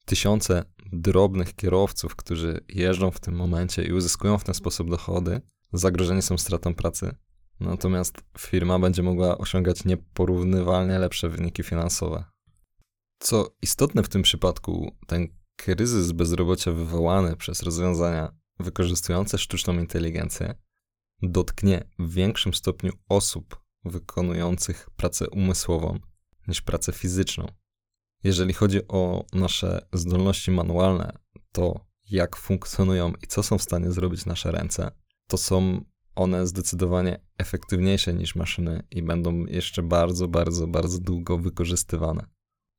Tysiące 0.08 0.64
drobnych 0.92 1.54
kierowców, 1.54 2.16
którzy 2.16 2.64
jeżdżą 2.68 3.10
w 3.10 3.20
tym 3.20 3.34
momencie 3.34 3.84
i 3.84 3.92
uzyskują 3.92 4.38
w 4.38 4.44
ten 4.44 4.54
sposób 4.54 4.90
dochody, 4.90 5.40
zagrożeni 5.72 6.22
są 6.22 6.38
stratą 6.38 6.74
pracy. 6.74 7.14
Natomiast 7.60 8.16
firma 8.38 8.78
będzie 8.78 9.02
mogła 9.02 9.38
osiągać 9.38 9.84
nieporównywalnie 9.84 10.98
lepsze 10.98 11.28
wyniki 11.28 11.62
finansowe. 11.62 12.24
Co 13.18 13.56
istotne 13.62 14.02
w 14.02 14.08
tym 14.08 14.22
przypadku, 14.22 14.96
ten 15.06 15.28
kryzys 15.56 16.12
bezrobocia 16.12 16.72
wywołany 16.72 17.36
przez 17.36 17.62
rozwiązania 17.62 18.32
wykorzystujące 18.60 19.38
sztuczną 19.38 19.78
inteligencję 19.78 20.54
dotknie 21.22 21.84
w 21.98 22.12
większym 22.12 22.54
stopniu 22.54 22.92
osób 23.08 23.60
wykonujących 23.84 24.90
pracę 24.96 25.30
umysłową 25.30 25.98
niż 26.48 26.62
pracę 26.62 26.92
fizyczną. 26.92 27.46
Jeżeli 28.24 28.52
chodzi 28.52 28.88
o 28.88 29.24
nasze 29.32 29.86
zdolności 29.92 30.50
manualne, 30.50 31.18
to 31.52 31.86
jak 32.10 32.36
funkcjonują 32.36 33.12
i 33.22 33.26
co 33.26 33.42
są 33.42 33.58
w 33.58 33.62
stanie 33.62 33.92
zrobić 33.92 34.26
nasze 34.26 34.52
ręce, 34.52 34.90
to 35.28 35.36
są 35.36 35.84
one 36.14 36.46
zdecydowanie 36.46 37.20
efektywniejsze 37.38 38.14
niż 38.14 38.34
maszyny 38.34 38.82
i 38.90 39.02
będą 39.02 39.46
jeszcze 39.46 39.82
bardzo, 39.82 40.28
bardzo, 40.28 40.66
bardzo 40.66 40.98
długo 40.98 41.38
wykorzystywane. 41.38 42.26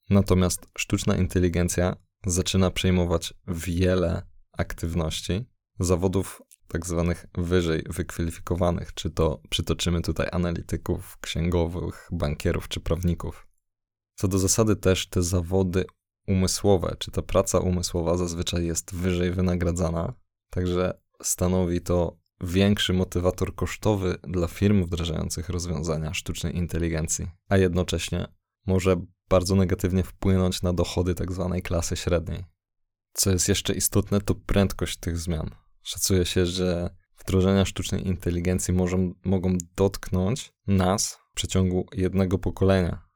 Natomiast 0.09 0.67
sztuczna 0.77 1.15
inteligencja 1.15 1.95
zaczyna 2.25 2.71
przejmować 2.71 3.33
wiele 3.47 4.21
aktywności, 4.57 5.45
zawodów 5.79 6.41
tak 6.67 6.85
zwanych 6.85 7.25
wyżej 7.37 7.83
wykwalifikowanych, 7.89 8.93
czy 8.93 9.09
to 9.09 9.41
przytoczymy 9.49 10.01
tutaj 10.01 10.27
analityków, 10.31 11.17
księgowych, 11.21 12.09
bankierów 12.11 12.67
czy 12.67 12.79
prawników. 12.79 13.48
Co 14.19 14.27
do 14.27 14.39
zasady 14.39 14.75
też 14.75 15.07
te 15.07 15.23
zawody 15.23 15.85
umysłowe, 16.27 16.95
czy 16.99 17.11
ta 17.11 17.21
praca 17.21 17.59
umysłowa 17.59 18.17
zazwyczaj 18.17 18.65
jest 18.65 18.95
wyżej 18.95 19.31
wynagradzana, 19.31 20.13
także 20.49 20.99
stanowi 21.23 21.81
to 21.81 22.17
większy 22.41 22.93
motywator 22.93 23.55
kosztowy 23.55 24.17
dla 24.23 24.47
firm 24.47 24.83
wdrażających 24.83 25.49
rozwiązania 25.49 26.13
sztucznej 26.13 26.57
inteligencji, 26.57 27.27
a 27.49 27.57
jednocześnie 27.57 28.27
może 28.67 29.01
bardzo 29.29 29.55
negatywnie 29.55 30.03
wpłynąć 30.03 30.61
na 30.61 30.73
dochody 30.73 31.15
tzw. 31.15 31.49
Tak 31.53 31.63
klasy 31.63 31.95
średniej. 31.95 32.43
Co 33.13 33.31
jest 33.31 33.49
jeszcze 33.49 33.73
istotne, 33.73 34.21
to 34.21 34.35
prędkość 34.35 34.97
tych 34.97 35.17
zmian. 35.17 35.49
Szacuje 35.83 36.25
się, 36.25 36.45
że 36.45 36.89
wdrożenia 37.17 37.65
sztucznej 37.65 38.07
inteligencji 38.07 38.73
możą, 38.73 39.13
mogą 39.25 39.57
dotknąć 39.75 40.53
nas 40.67 41.17
w 41.31 41.33
przeciągu 41.33 41.85
jednego 41.93 42.39
pokolenia. 42.39 43.08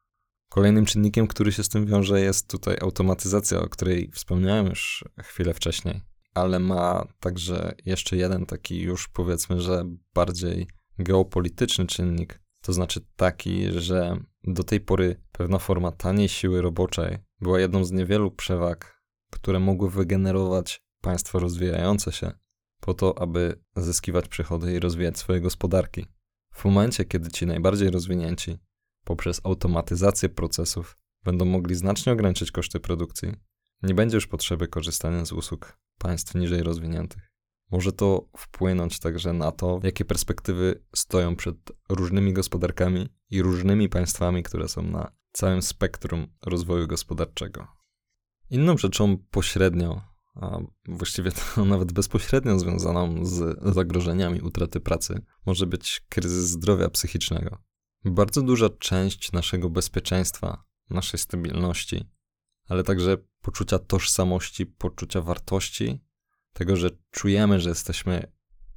Kolejnym 0.53 0.85
czynnikiem, 0.85 1.27
który 1.27 1.51
się 1.51 1.63
z 1.63 1.69
tym 1.69 1.85
wiąże, 1.85 2.21
jest 2.21 2.49
tutaj 2.49 2.77
automatyzacja, 2.81 3.59
o 3.61 3.69
której 3.69 4.11
wspomniałem 4.13 4.65
już 4.65 5.05
chwilę 5.21 5.53
wcześniej, 5.53 6.01
ale 6.33 6.59
ma 6.59 7.07
także 7.19 7.73
jeszcze 7.85 8.17
jeden 8.17 8.45
taki 8.45 8.81
już 8.81 9.07
powiedzmy, 9.07 9.61
że 9.61 9.85
bardziej 10.13 10.67
geopolityczny 10.99 11.85
czynnik, 11.85 12.39
to 12.61 12.73
znaczy 12.73 13.01
taki, 13.15 13.71
że 13.71 14.17
do 14.43 14.63
tej 14.63 14.79
pory 14.79 15.21
pewna 15.31 15.59
forma 15.59 15.91
taniej 15.91 16.29
siły 16.29 16.61
roboczej 16.61 17.17
była 17.41 17.59
jedną 17.59 17.85
z 17.85 17.91
niewielu 17.91 18.31
przewag, 18.31 19.03
które 19.31 19.59
mogły 19.59 19.89
wygenerować 19.89 20.81
państwa 21.01 21.39
rozwijające 21.39 22.11
się 22.11 22.31
po 22.79 22.93
to, 22.93 23.21
aby 23.21 23.59
zyskiwać 23.75 24.27
przychody 24.27 24.73
i 24.73 24.79
rozwijać 24.79 25.17
swoje 25.17 25.41
gospodarki. 25.41 26.05
W 26.53 26.65
momencie, 26.65 27.05
kiedy 27.05 27.31
ci 27.31 27.45
najbardziej 27.45 27.89
rozwinięci 27.89 28.57
poprzez 29.03 29.41
automatyzację 29.43 30.29
procesów 30.29 30.97
będą 31.23 31.45
mogli 31.45 31.75
znacznie 31.75 32.13
ograniczyć 32.13 32.51
koszty 32.51 32.79
produkcji, 32.79 33.33
nie 33.83 33.93
będzie 33.93 34.17
już 34.17 34.27
potrzeby 34.27 34.67
korzystania 34.67 35.25
z 35.25 35.31
usług 35.31 35.77
państw 35.97 36.35
niżej 36.35 36.63
rozwiniętych. 36.63 37.33
Może 37.71 37.91
to 37.91 38.27
wpłynąć 38.37 38.99
także 38.99 39.33
na 39.33 39.51
to, 39.51 39.79
jakie 39.83 40.05
perspektywy 40.05 40.83
stoją 40.95 41.35
przed 41.35 41.55
różnymi 41.89 42.33
gospodarkami 42.33 43.09
i 43.29 43.41
różnymi 43.41 43.89
państwami, 43.89 44.43
które 44.43 44.67
są 44.67 44.81
na 44.81 45.11
całym 45.31 45.61
spektrum 45.61 46.27
rozwoju 46.45 46.87
gospodarczego. 46.87 47.67
Inną 48.49 48.77
rzeczą 48.77 49.17
pośrednio, 49.17 50.01
a 50.35 50.59
właściwie 50.87 51.31
to 51.31 51.65
nawet 51.65 51.91
bezpośrednio 51.91 52.59
związaną 52.59 53.25
z 53.25 53.59
zagrożeniami 53.73 54.41
utraty 54.41 54.79
pracy, 54.79 55.21
może 55.45 55.67
być 55.67 56.05
kryzys 56.09 56.45
zdrowia 56.45 56.89
psychicznego. 56.89 57.57
Bardzo 58.05 58.41
duża 58.41 58.69
część 58.69 59.31
naszego 59.31 59.69
bezpieczeństwa, 59.69 60.63
naszej 60.89 61.19
stabilności, 61.19 62.09
ale 62.67 62.83
także 62.83 63.17
poczucia 63.41 63.79
tożsamości, 63.79 64.65
poczucia 64.65 65.21
wartości 65.21 65.99
tego, 66.53 66.75
że 66.75 66.89
czujemy, 67.11 67.59
że 67.59 67.69
jesteśmy 67.69 68.31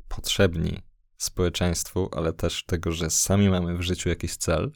potrzebni 0.08 0.82
społeczeństwu, 1.16 2.08
ale 2.12 2.32
też 2.32 2.64
tego, 2.64 2.92
że 2.92 3.10
sami 3.10 3.50
mamy 3.50 3.76
w 3.76 3.82
życiu 3.82 4.08
jakiś 4.08 4.36
cel, 4.36 4.72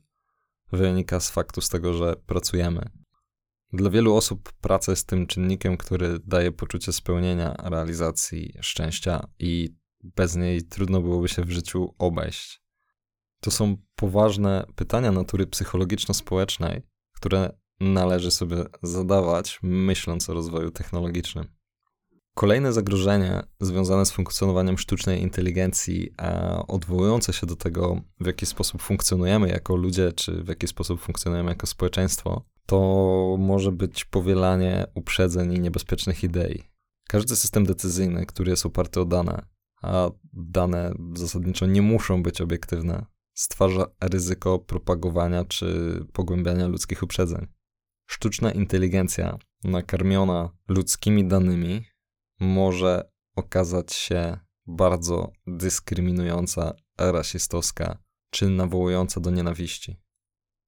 wynika 0.72 1.20
z 1.20 1.30
faktu 1.30 1.60
z 1.60 1.68
tego, 1.68 1.94
że 1.94 2.16
pracujemy. 2.26 2.90
Dla 3.72 3.90
wielu 3.90 4.14
osób 4.14 4.52
praca 4.52 4.92
jest 4.92 5.06
tym 5.06 5.26
czynnikiem, 5.26 5.76
który 5.76 6.18
daje 6.18 6.52
poczucie 6.52 6.92
spełnienia, 6.92 7.54
realizacji, 7.58 8.54
szczęścia 8.60 9.28
i 9.38 9.74
bez 10.04 10.36
niej 10.36 10.62
trudno 10.62 11.00
byłoby 11.00 11.28
się 11.28 11.44
w 11.44 11.50
życiu 11.50 11.94
obejść. 11.98 12.62
To 13.40 13.50
są 13.50 13.76
poważne 13.96 14.66
pytania 14.74 15.12
natury 15.12 15.46
psychologiczno-społecznej, 15.46 16.82
które 17.14 17.52
należy 17.80 18.30
sobie 18.30 18.56
zadawać, 18.82 19.58
myśląc 19.62 20.30
o 20.30 20.34
rozwoju 20.34 20.70
technologicznym. 20.70 21.44
Kolejne 22.34 22.72
zagrożenie 22.72 23.42
związane 23.60 24.06
z 24.06 24.12
funkcjonowaniem 24.12 24.78
sztucznej 24.78 25.22
inteligencji, 25.22 26.10
a 26.16 26.62
odwołujące 26.66 27.32
się 27.32 27.46
do 27.46 27.56
tego, 27.56 28.00
w 28.20 28.26
jaki 28.26 28.46
sposób 28.46 28.82
funkcjonujemy 28.82 29.48
jako 29.48 29.76
ludzie, 29.76 30.12
czy 30.12 30.44
w 30.44 30.48
jaki 30.48 30.66
sposób 30.66 31.00
funkcjonujemy 31.00 31.50
jako 31.50 31.66
społeczeństwo, 31.66 32.44
to 32.66 33.36
może 33.38 33.72
być 33.72 34.04
powielanie 34.04 34.86
uprzedzeń 34.94 35.52
i 35.52 35.60
niebezpiecznych 35.60 36.24
idei. 36.24 36.62
Każdy 37.08 37.36
system 37.36 37.66
decyzyjny, 37.66 38.26
który 38.26 38.50
jest 38.50 38.66
oparty 38.66 39.00
o 39.00 39.04
dane, 39.04 39.46
a 39.82 40.10
dane 40.32 40.94
zasadniczo 41.14 41.66
nie 41.66 41.82
muszą 41.82 42.22
być 42.22 42.40
obiektywne, 42.40 43.06
stwarza 43.40 43.86
ryzyko 44.00 44.58
propagowania 44.58 45.44
czy 45.44 46.00
pogłębiania 46.12 46.66
ludzkich 46.66 47.02
uprzedzeń. 47.02 47.46
Sztuczna 48.06 48.52
inteligencja 48.52 49.38
nakarmiona 49.64 50.50
ludzkimi 50.68 51.28
danymi 51.28 51.84
może 52.40 53.10
okazać 53.36 53.92
się 53.92 54.38
bardzo 54.66 55.32
dyskryminująca, 55.46 56.74
rasistowska 56.98 57.98
czy 58.30 58.48
nawołująca 58.48 59.20
do 59.20 59.30
nienawiści. 59.30 60.00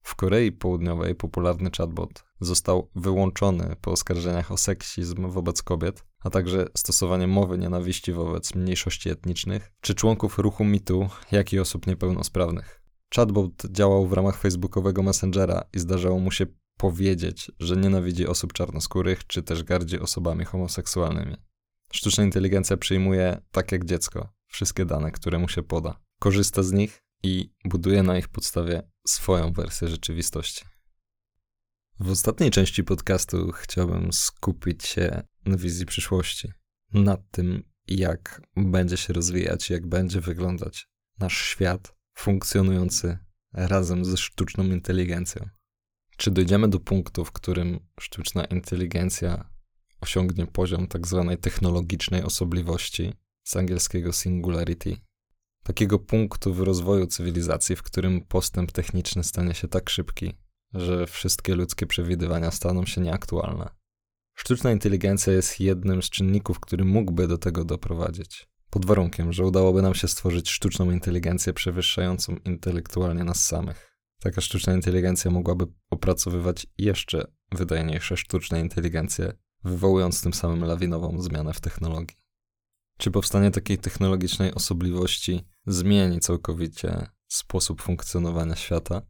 W 0.03 0.14
Korei 0.14 0.53
Południowej 0.53 1.14
popularny 1.14 1.70
chatbot 1.77 2.25
został 2.41 2.91
wyłączony 2.95 3.77
po 3.81 3.91
oskarżeniach 3.93 4.53
o 4.53 4.57
seksizm 4.57 5.31
wobec 5.31 5.62
kobiet, 5.62 6.05
a 6.25 6.31
także 6.31 6.66
stosowanie 6.77 7.27
mowy 7.27 7.59
nienawiści 7.59 8.12
wobec 8.12 8.55
mniejszości 8.55 9.11
etnicznych 9.11 9.73
czy 9.81 9.95
członków 9.95 10.39
ruchu 10.39 10.64
mitu, 10.64 11.09
jak 11.33 11.53
i 11.53 11.59
osób 11.59 11.87
niepełnosprawnych. 11.87 12.83
Chatbot 13.14 13.62
działał 13.70 14.07
w 14.07 14.12
ramach 14.12 14.39
facebookowego 14.39 15.03
Messengera 15.03 15.64
i 15.73 15.79
zdarzało 15.79 16.18
mu 16.18 16.31
się 16.31 16.47
powiedzieć, 16.77 17.51
że 17.61 17.77
nienawidzi 17.77 18.27
osób 18.27 18.53
czarnoskórych 18.53 19.27
czy 19.27 19.43
też 19.43 19.62
gardzi 19.62 20.01
osobami 20.01 20.45
homoseksualnymi. 20.45 21.37
Sztuczna 21.93 22.25
inteligencja 22.25 22.77
przyjmuje, 22.77 23.41
tak 23.51 23.73
jak 23.73 23.85
dziecko, 23.85 24.29
wszystkie 24.47 24.85
dane, 24.85 25.11
które 25.11 25.39
mu 25.39 25.49
się 25.49 25.62
poda. 25.62 26.01
Korzysta 26.20 26.62
z 26.62 26.73
nich 26.73 27.03
i 27.23 27.53
buduje 27.64 28.03
na 28.03 28.18
ich 28.18 28.29
podstawie 28.29 28.83
swoją 29.07 29.53
wersję 29.53 29.89
rzeczywistości. 29.89 30.72
W 32.03 32.11
ostatniej 32.11 32.50
części 32.50 32.84
podcastu 32.84 33.53
chciałbym 33.53 34.12
skupić 34.12 34.86
się 34.86 35.22
na 35.44 35.57
wizji 35.57 35.86
przyszłości, 35.86 36.53
nad 36.92 37.30
tym, 37.30 37.62
jak 37.88 38.42
będzie 38.57 38.96
się 38.96 39.12
rozwijać, 39.12 39.70
jak 39.70 39.86
będzie 39.86 40.20
wyglądać 40.20 40.88
nasz 41.18 41.36
świat 41.36 41.94
funkcjonujący 42.14 43.18
razem 43.53 44.05
ze 44.05 44.16
sztuczną 44.16 44.64
inteligencją. 44.64 45.48
Czy 46.16 46.30
dojdziemy 46.30 46.68
do 46.68 46.80
punktu, 46.80 47.24
w 47.24 47.32
którym 47.32 47.80
sztuczna 48.00 48.44
inteligencja 48.44 49.50
osiągnie 50.00 50.46
poziom 50.46 50.86
tak 50.86 51.07
zwanej 51.07 51.38
technologicznej 51.38 52.22
osobliwości, 52.22 53.12
z 53.44 53.57
angielskiego 53.57 54.12
singularity, 54.12 54.96
takiego 55.62 55.98
punktu 55.98 56.55
w 56.55 56.61
rozwoju 56.61 57.07
cywilizacji, 57.07 57.76
w 57.76 57.82
którym 57.82 58.20
postęp 58.20 58.72
techniczny 58.72 59.24
stanie 59.24 59.55
się 59.55 59.68
tak 59.68 59.90
szybki, 59.90 60.41
że 60.75 61.07
wszystkie 61.07 61.55
ludzkie 61.55 61.87
przewidywania 61.87 62.51
staną 62.51 62.87
się 62.87 63.01
nieaktualne. 63.01 63.68
Sztuczna 64.35 64.73
inteligencja 64.73 65.33
jest 65.33 65.61
jednym 65.61 66.03
z 66.03 66.11
czynników, 66.11 66.61
który 66.61 66.85
mógłby 66.85 67.29
do 67.29 67.39
tego 67.39 67.64
doprowadzić. 67.64 68.49
Pod 68.70 68.87
warunkiem, 68.87 69.33
że 69.33 69.45
udałoby 69.45 69.83
nam 69.83 69.95
się 69.95 70.09
stworzyć 70.09 70.51
sztuczną 70.51 70.91
inteligencję 70.91 71.53
przewyższającą 71.53 72.37
intelektualnie 72.37 73.25
nas 73.25 73.45
samych. 73.45 73.99
Taka 74.20 74.41
sztuczna 74.41 74.75
inteligencja 74.75 75.31
mogłaby 75.31 75.66
opracowywać 75.91 76.66
jeszcze 76.79 77.33
wydajniejsze 77.53 78.16
sztuczne 78.16 78.61
inteligencje, 78.61 79.33
wywołując 79.64 80.23
tym 80.23 80.35
samym 80.35 80.64
lawinową 80.64 81.23
zmianę 81.23 81.53
w 81.53 81.61
technologii. 81.61 82.16
Czy 82.99 83.11
powstanie 83.11 83.51
takiej 83.51 83.79
technologicznej 83.79 84.55
osobliwości 84.55 85.45
zmieni 85.66 86.20
całkowicie 86.20 87.07
sposób 87.29 87.83
funkcjonowania 87.83 88.57
świata? 88.57 89.03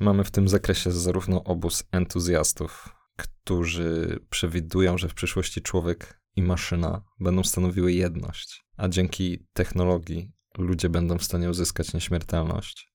Mamy 0.00 0.24
w 0.24 0.30
tym 0.30 0.48
zakresie 0.48 0.92
zarówno 0.92 1.44
obóz 1.44 1.84
entuzjastów, 1.92 2.88
którzy 3.16 4.18
przewidują, 4.30 4.98
że 4.98 5.08
w 5.08 5.14
przyszłości 5.14 5.62
człowiek 5.62 6.20
i 6.36 6.42
maszyna 6.42 7.02
będą 7.20 7.44
stanowiły 7.44 7.92
jedność, 7.92 8.64
a 8.76 8.88
dzięki 8.88 9.46
technologii 9.52 10.32
ludzie 10.58 10.88
będą 10.88 11.18
w 11.18 11.24
stanie 11.24 11.50
uzyskać 11.50 11.94
nieśmiertelność. 11.94 12.92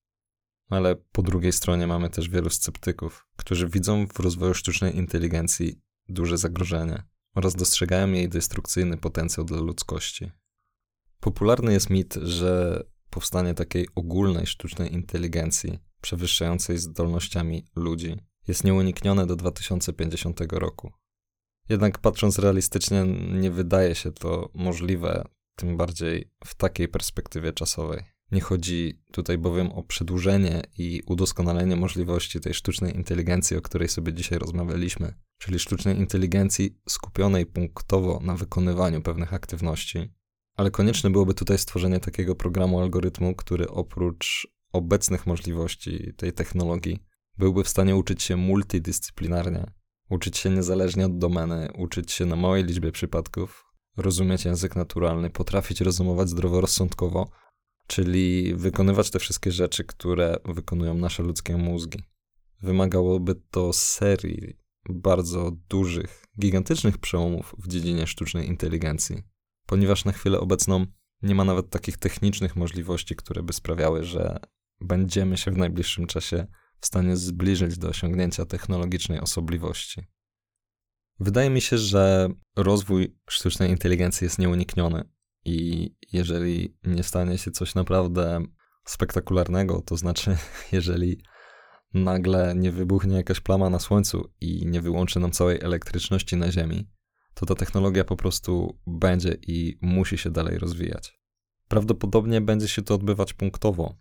Ale 0.69 0.95
po 0.95 1.21
drugiej 1.21 1.51
stronie 1.51 1.87
mamy 1.87 2.09
też 2.09 2.29
wielu 2.29 2.49
sceptyków, 2.49 3.25
którzy 3.35 3.69
widzą 3.69 4.07
w 4.07 4.19
rozwoju 4.19 4.53
sztucznej 4.53 4.97
inteligencji 4.97 5.81
duże 6.09 6.37
zagrożenie 6.37 7.03
oraz 7.35 7.55
dostrzegają 7.55 8.11
jej 8.11 8.29
destrukcyjny 8.29 8.97
potencjał 8.97 9.45
dla 9.45 9.59
ludzkości. 9.59 10.31
Popularny 11.19 11.73
jest 11.73 11.89
mit, 11.89 12.13
że 12.13 12.83
powstanie 13.09 13.53
takiej 13.53 13.87
ogólnej 13.95 14.47
sztucznej 14.47 14.93
inteligencji, 14.93 15.79
przewyższającej 16.01 16.77
zdolnościami 16.77 17.65
ludzi, 17.75 18.17
jest 18.47 18.63
nieuniknione 18.63 19.27
do 19.27 19.35
2050 19.35 20.39
roku. 20.51 20.91
Jednak 21.69 21.97
patrząc 21.97 22.39
realistycznie, 22.39 23.05
nie 23.31 23.51
wydaje 23.51 23.95
się 23.95 24.11
to 24.11 24.49
możliwe, 24.53 25.23
tym 25.55 25.77
bardziej 25.77 26.31
w 26.45 26.55
takiej 26.55 26.87
perspektywie 26.87 27.53
czasowej. 27.53 28.03
Nie 28.31 28.41
chodzi 28.41 29.01
tutaj 29.11 29.37
bowiem 29.37 29.71
o 29.71 29.83
przedłużenie 29.83 30.63
i 30.77 31.01
udoskonalenie 31.05 31.75
możliwości 31.75 32.39
tej 32.39 32.53
sztucznej 32.53 32.95
inteligencji, 32.95 33.57
o 33.57 33.61
której 33.61 33.89
sobie 33.89 34.13
dzisiaj 34.13 34.39
rozmawialiśmy, 34.39 35.13
czyli 35.37 35.59
sztucznej 35.59 35.97
inteligencji 35.97 36.79
skupionej 36.89 37.45
punktowo 37.45 38.19
na 38.23 38.35
wykonywaniu 38.35 39.01
pewnych 39.01 39.33
aktywności, 39.33 40.13
ale 40.55 40.71
konieczne 40.71 41.09
byłoby 41.09 41.33
tutaj 41.33 41.57
stworzenie 41.57 41.99
takiego 41.99 42.35
programu 42.35 42.79
algorytmu, 42.79 43.35
który 43.35 43.69
oprócz 43.69 44.47
obecnych 44.74 45.28
możliwości 45.28 46.13
tej 46.18 46.34
technologii 46.34 47.03
byłby 47.38 47.63
w 47.63 47.70
stanie 47.70 47.95
uczyć 47.95 48.24
się 48.24 48.36
multidyscyplinarnie 48.36 49.72
uczyć 50.09 50.38
się 50.38 50.49
niezależnie 50.49 51.05
od 51.05 51.18
domeny, 51.18 51.70
uczyć 51.78 52.11
się 52.11 52.26
na 52.26 52.36
małej 52.36 52.63
liczbie 52.63 52.91
przypadków, 52.91 53.65
rozumieć 53.97 54.45
język 54.45 54.76
naturalny, 54.76 55.30
potrafić 55.30 55.82
rozumować 55.82 56.30
zdroworozsądkowo, 56.30 57.30
czyli 57.88 58.55
wykonywać 58.55 59.11
te 59.11 59.20
wszystkie 59.20 59.51
rzeczy, 59.51 59.84
które 59.84 60.38
wykonują 60.45 60.93
nasze 60.93 61.24
ludzkie 61.24 61.57
mózgi. 61.57 62.03
Wymagałoby 62.61 63.36
to 63.51 63.74
serii 63.74 64.57
bardzo 64.89 65.51
dużych, 65.70 66.26
gigantycznych 66.39 66.97
przełomów 66.97 67.55
w 67.57 67.68
dziedzinie 67.68 68.07
sztucznej 68.07 68.47
inteligencji, 68.47 69.24
ponieważ 69.65 70.05
na 70.05 70.11
chwilę 70.11 70.39
obecną 70.39 70.86
nie 71.22 71.36
ma 71.36 71.43
nawet 71.43 71.70
takich 71.70 71.97
technicznych 71.97 72.55
możliwości, 72.55 73.15
które 73.15 73.43
by 73.43 73.53
sprawiały, 73.53 74.03
że 74.03 74.39
będziemy 74.82 75.38
się 75.38 75.51
w 75.51 75.57
najbliższym 75.57 76.07
czasie 76.07 76.47
w 76.80 76.86
stanie 76.86 77.18
zbliżyć 77.18 77.78
do 77.78 77.89
osiągnięcia 77.89 78.45
technologicznej 78.45 79.20
osobliwości. 79.20 80.01
Wydaje 81.20 81.49
mi 81.49 81.61
się, 81.61 81.78
że 81.78 82.30
rozwój 82.55 83.18
sztucznej 83.30 83.70
inteligencji 83.70 84.26
jest 84.26 84.39
nieunikniony 84.39 85.03
i 85.45 85.89
jeżeli 86.13 86.78
nie 86.84 87.03
stanie 87.03 87.38
się 87.38 87.51
coś 87.51 87.76
naprawdę 87.76 88.43
spektakularnego, 88.86 89.82
to 89.82 89.97
znaczy, 89.97 90.38
jeżeli 90.72 91.24
nagle 91.93 92.53
nie 92.55 92.72
wybuchnie 92.72 93.15
jakaś 93.15 93.39
plama 93.39 93.70
na 93.70 93.80
Słońcu 93.80 94.34
i 94.41 94.65
nie 94.65 94.82
wyłączy 94.82 95.20
nam 95.20 95.32
całej 95.32 95.59
elektryczności 95.61 96.36
na 96.36 96.51
Ziemi, 96.51 96.89
to 97.39 97.45
ta 97.45 97.55
technologia 97.55 98.03
po 98.03 98.15
prostu 98.15 98.77
będzie 98.88 99.38
i 99.47 99.77
musi 99.81 100.17
się 100.17 100.29
dalej 100.29 100.57
rozwijać. 100.57 101.19
Prawdopodobnie 101.67 102.41
będzie 102.41 102.67
się 102.67 102.81
to 102.81 102.95
odbywać 102.95 103.33
punktowo. 103.33 103.95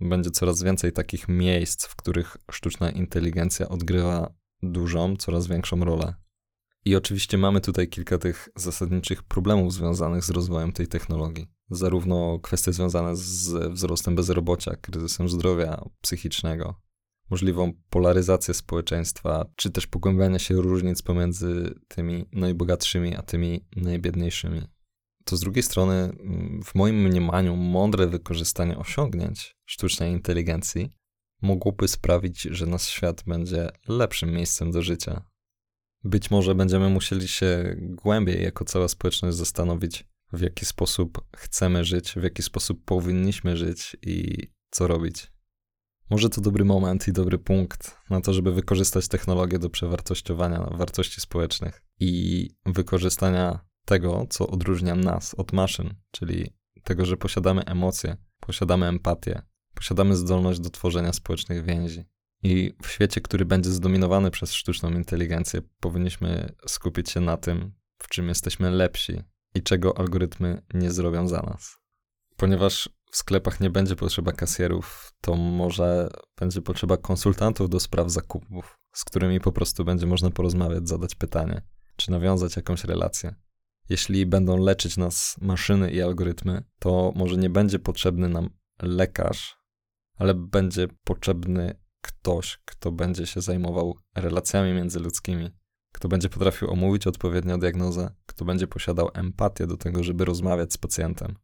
Będzie 0.00 0.30
coraz 0.30 0.62
więcej 0.62 0.92
takich 0.92 1.28
miejsc, 1.28 1.86
w 1.86 1.96
których 1.96 2.36
sztuczna 2.50 2.90
inteligencja 2.90 3.68
odgrywa 3.68 4.34
dużą, 4.62 5.16
coraz 5.16 5.46
większą 5.46 5.84
rolę. 5.84 6.14
I 6.84 6.96
oczywiście 6.96 7.38
mamy 7.38 7.60
tutaj 7.60 7.88
kilka 7.88 8.18
tych 8.18 8.48
zasadniczych 8.56 9.22
problemów 9.22 9.72
związanych 9.72 10.24
z 10.24 10.30
rozwojem 10.30 10.72
tej 10.72 10.86
technologii. 10.88 11.46
Zarówno 11.70 12.38
kwestie 12.38 12.72
związane 12.72 13.16
z 13.16 13.72
wzrostem 13.72 14.14
bezrobocia, 14.14 14.76
kryzysem 14.76 15.28
zdrowia 15.28 15.84
psychicznego, 16.00 16.80
możliwą 17.30 17.72
polaryzację 17.90 18.54
społeczeństwa, 18.54 19.46
czy 19.56 19.70
też 19.70 19.86
pogłębianie 19.86 20.38
się 20.38 20.54
różnic 20.54 21.02
pomiędzy 21.02 21.74
tymi 21.88 22.24
najbogatszymi 22.32 23.16
a 23.16 23.22
tymi 23.22 23.66
najbiedniejszymi. 23.76 24.62
To 25.24 25.36
z 25.36 25.40
drugiej 25.40 25.62
strony, 25.62 25.94
mm, 25.94 26.62
w 26.64 26.74
moim 26.74 26.96
mniemaniu, 26.96 27.56
mądre 27.56 28.06
wykorzystanie 28.06 28.78
osiągnięć 28.78 29.56
sztucznej 29.64 30.12
inteligencji 30.12 30.92
mogłoby 31.42 31.88
sprawić, 31.88 32.42
że 32.42 32.66
nasz 32.66 32.88
świat 32.88 33.22
będzie 33.26 33.68
lepszym 33.88 34.32
miejscem 34.32 34.70
do 34.70 34.82
życia. 34.82 35.22
Być 36.04 36.30
może 36.30 36.54
będziemy 36.54 36.88
musieli 36.88 37.28
się 37.28 37.76
głębiej 37.78 38.42
jako 38.42 38.64
cała 38.64 38.88
społeczność 38.88 39.36
zastanowić, 39.36 40.04
w 40.32 40.40
jaki 40.40 40.66
sposób 40.66 41.26
chcemy 41.36 41.84
żyć, 41.84 42.12
w 42.12 42.22
jaki 42.22 42.42
sposób 42.42 42.84
powinniśmy 42.84 43.56
żyć 43.56 43.96
i 44.02 44.48
co 44.70 44.86
robić. 44.86 45.35
Może 46.10 46.28
to 46.28 46.40
dobry 46.40 46.64
moment 46.64 47.08
i 47.08 47.12
dobry 47.12 47.38
punkt 47.38 47.96
na 48.10 48.20
to, 48.20 48.32
żeby 48.32 48.52
wykorzystać 48.52 49.08
technologię 49.08 49.58
do 49.58 49.70
przewartościowania 49.70 50.60
wartości 50.60 51.20
społecznych 51.20 51.82
i 52.00 52.50
wykorzystania 52.66 53.60
tego, 53.84 54.26
co 54.30 54.46
odróżnia 54.46 54.94
nas 54.94 55.34
od 55.34 55.52
maszyn, 55.52 55.94
czyli 56.10 56.50
tego, 56.84 57.06
że 57.06 57.16
posiadamy 57.16 57.64
emocje, 57.64 58.16
posiadamy 58.40 58.86
empatię, 58.86 59.42
posiadamy 59.74 60.16
zdolność 60.16 60.60
do 60.60 60.70
tworzenia 60.70 61.12
społecznych 61.12 61.64
więzi. 61.64 62.04
I 62.42 62.74
w 62.82 62.88
świecie, 62.88 63.20
który 63.20 63.44
będzie 63.44 63.70
zdominowany 63.70 64.30
przez 64.30 64.52
sztuczną 64.52 64.90
inteligencję, 64.90 65.62
powinniśmy 65.80 66.52
skupić 66.66 67.10
się 67.10 67.20
na 67.20 67.36
tym, 67.36 67.72
w 67.98 68.08
czym 68.08 68.28
jesteśmy 68.28 68.70
lepsi 68.70 69.22
i 69.54 69.62
czego 69.62 69.98
algorytmy 69.98 70.62
nie 70.74 70.90
zrobią 70.90 71.28
za 71.28 71.42
nas. 71.42 71.76
Ponieważ 72.36 72.88
w 73.16 73.18
sklepach 73.18 73.60
nie 73.60 73.70
będzie 73.70 73.96
potrzeba 73.96 74.32
kasjerów, 74.32 75.12
to 75.20 75.36
może 75.36 76.10
będzie 76.38 76.62
potrzeba 76.62 76.96
konsultantów 76.96 77.70
do 77.70 77.80
spraw 77.80 78.10
zakupów, 78.10 78.78
z 78.92 79.04
którymi 79.04 79.40
po 79.40 79.52
prostu 79.52 79.84
będzie 79.84 80.06
można 80.06 80.30
porozmawiać, 80.30 80.88
zadać 80.88 81.14
pytanie, 81.14 81.62
czy 81.96 82.10
nawiązać 82.10 82.56
jakąś 82.56 82.84
relację. 82.84 83.34
Jeśli 83.88 84.26
będą 84.26 84.56
leczyć 84.56 84.96
nas 84.96 85.36
maszyny 85.40 85.90
i 85.90 86.02
algorytmy, 86.02 86.64
to 86.78 87.12
może 87.14 87.36
nie 87.36 87.50
będzie 87.50 87.78
potrzebny 87.78 88.28
nam 88.28 88.50
lekarz, 88.82 89.58
ale 90.14 90.34
będzie 90.34 90.88
potrzebny 91.04 91.80
ktoś, 92.00 92.58
kto 92.64 92.92
będzie 92.92 93.26
się 93.26 93.40
zajmował 93.40 93.98
relacjami 94.14 94.72
międzyludzkimi, 94.72 95.50
kto 95.92 96.08
będzie 96.08 96.28
potrafił 96.28 96.70
omówić 96.70 97.06
odpowiednią 97.06 97.58
diagnozę, 97.58 98.14
kto 98.26 98.44
będzie 98.44 98.66
posiadał 98.66 99.10
empatię 99.14 99.66
do 99.66 99.76
tego, 99.76 100.02
żeby 100.02 100.24
rozmawiać 100.24 100.72
z 100.72 100.78
pacjentem. 100.78 101.36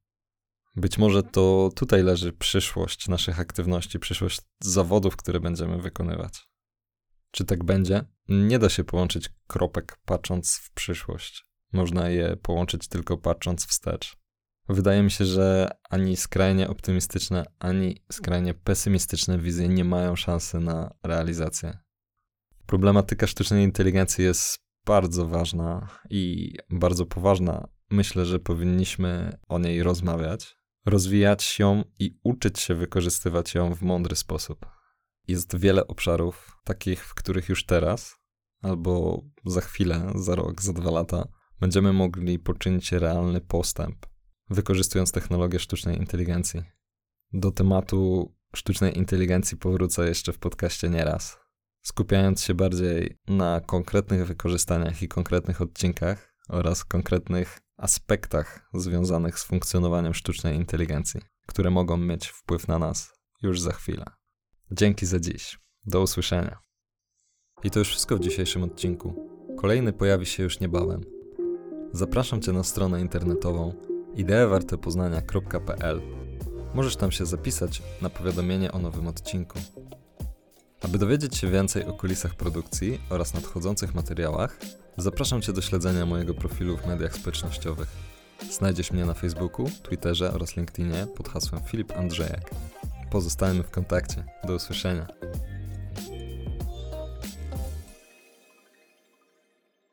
Być 0.77 0.99
może 0.99 1.23
to 1.23 1.71
tutaj 1.77 2.03
leży 2.03 2.33
przyszłość 2.33 3.09
naszych 3.09 3.41
aktywności, 3.41 3.99
przyszłość 3.99 4.41
zawodów, 4.61 5.17
które 5.17 5.41
będziemy 5.41 5.79
wykonywać. 5.79 6.49
Czy 7.31 7.45
tak 7.45 7.65
będzie? 7.65 8.05
Nie 8.29 8.59
da 8.59 8.69
się 8.69 8.85
połączyć 8.85 9.31
kropek 9.47 9.99
patrząc 10.05 10.57
w 10.57 10.73
przyszłość. 10.73 11.45
Można 11.73 12.09
je 12.09 12.37
połączyć 12.37 12.89
tylko 12.89 13.19
patrząc 13.19 13.67
wstecz. 13.67 14.17
Wydaje 14.69 15.03
mi 15.03 15.11
się, 15.11 15.25
że 15.25 15.71
ani 15.91 16.17
skrajnie 16.17 16.69
optymistyczne, 16.69 17.45
ani 17.59 18.05
skrajnie 18.13 18.55
pesymistyczne 18.55 19.39
wizje 19.39 19.69
nie 19.69 19.85
mają 19.85 20.17
szansy 20.17 20.61
na 20.61 20.95
realizację. 21.03 21.79
Problematyka 22.67 23.27
sztucznej 23.27 23.65
inteligencji 23.65 24.25
jest 24.25 24.59
bardzo 24.87 25.29
ważna 25.29 25.89
i 26.11 26.55
bardzo 26.71 27.07
poważna. 27.07 27.69
Myślę, 27.91 28.27
że 28.27 28.39
powinniśmy 28.39 29.39
o 29.49 29.59
niej 29.59 29.83
rozmawiać, 29.83 30.57
rozwijać 30.87 31.59
ją 31.59 31.85
i 31.99 32.19
uczyć 32.23 32.61
się 32.61 32.75
wykorzystywać 32.75 33.55
ją 33.55 33.75
w 33.75 33.83
mądry 33.83 34.17
sposób. 34.17 34.67
Jest 35.29 35.57
wiele 35.57 35.87
obszarów, 35.87 36.57
takich, 36.65 37.05
w 37.05 37.15
których 37.15 37.49
już 37.49 37.67
teraz, 37.67 38.17
albo 38.63 39.23
za 39.45 39.61
chwilę, 39.61 40.13
za 40.15 40.35
rok, 40.35 40.63
za 40.63 40.73
dwa 40.73 40.91
lata, 40.91 41.29
będziemy 41.61 41.93
mogli 41.93 42.39
poczynić 42.39 42.93
realny 42.93 43.41
postęp, 43.41 44.07
wykorzystując 44.51 45.13
technologię 45.13 45.59
sztucznej 45.59 45.97
inteligencji. 45.97 46.63
Do 47.33 47.51
tematu 47.51 48.33
sztucznej 48.57 48.99
inteligencji 48.99 49.57
powrócę 49.57 50.09
jeszcze 50.09 50.33
w 50.33 50.39
podcaście 50.39 50.89
nieraz, 50.89 51.39
skupiając 51.83 52.43
się 52.43 52.55
bardziej 52.55 53.19
na 53.27 53.61
konkretnych 53.61 54.27
wykorzystaniach 54.27 55.03
i 55.03 55.09
konkretnych 55.09 55.61
odcinkach 55.61 56.35
oraz 56.49 56.85
konkretnych 56.85 57.61
aspektach 57.77 58.69
związanych 58.75 59.39
z 59.39 59.45
funkcjonowaniem 59.45 60.15
sztucznej 60.15 60.57
inteligencji, 60.57 61.21
które 61.47 61.71
mogą 61.71 61.97
mieć 61.97 62.29
wpływ 62.29 62.69
na 62.69 62.79
nas 62.79 63.13
już 63.43 63.61
za 63.61 63.73
chwilę. 63.73 64.05
Dzięki 64.71 65.07
za 65.07 65.21
dziś. 65.21 65.59
Do 65.85 66.03
usłyszenia. 66.03 66.59
I 67.65 67.71
to 67.71 67.79
już 67.79 67.89
wszystko 67.89 68.17
w 68.17 68.21
dzisiejszym 68.21 68.63
odcinku. 68.63 69.29
Kolejny 69.59 69.93
pojawi 69.93 70.27
się 70.27 70.43
już 70.43 70.61
niebawem. 70.61 71.01
Zapraszam 71.93 72.41
Cię 72.41 72.53
na 72.53 72.65
stronę 72.65 73.01
internetową 73.01 73.75
ideewartepoznania.pl. 74.15 76.01
Możesz 76.75 76.97
tam 76.97 77.13
się 77.13 77.27
zapisać 77.27 77.83
na 78.03 78.11
powiadomienie 78.11 78.73
o 78.73 78.79
nowym 78.79 79.07
odcinku. 79.07 79.59
Aby 80.81 80.99
dowiedzieć 80.99 81.37
się 81.37 81.51
więcej 81.51 81.85
o 81.85 81.93
kulisach 81.93 82.35
produkcji 82.35 83.01
oraz 83.11 83.35
nadchodzących 83.35 83.95
materiałach, 83.95 84.59
zapraszam 84.97 85.43
Cię 85.43 85.53
do 85.53 85.61
śledzenia 85.61 86.07
mojego 86.07 86.35
profilu 86.35 86.77
w 86.77 86.87
mediach 86.87 87.15
społecznościowych. 87.15 87.89
Znajdziesz 88.51 88.91
mnie 88.91 89.05
na 89.05 89.15
Facebooku, 89.15 89.71
Twitterze 89.83 90.33
oraz 90.33 90.57
LinkedInie 90.57 91.07
pod 91.17 91.29
hasłem 91.29 91.63
Filip 91.65 91.97
Andrzejek. 91.97 92.51
Pozostajemy 93.11 93.63
w 93.63 93.71
kontakcie. 93.71 94.25
Do 94.45 94.55
usłyszenia. 94.55 95.07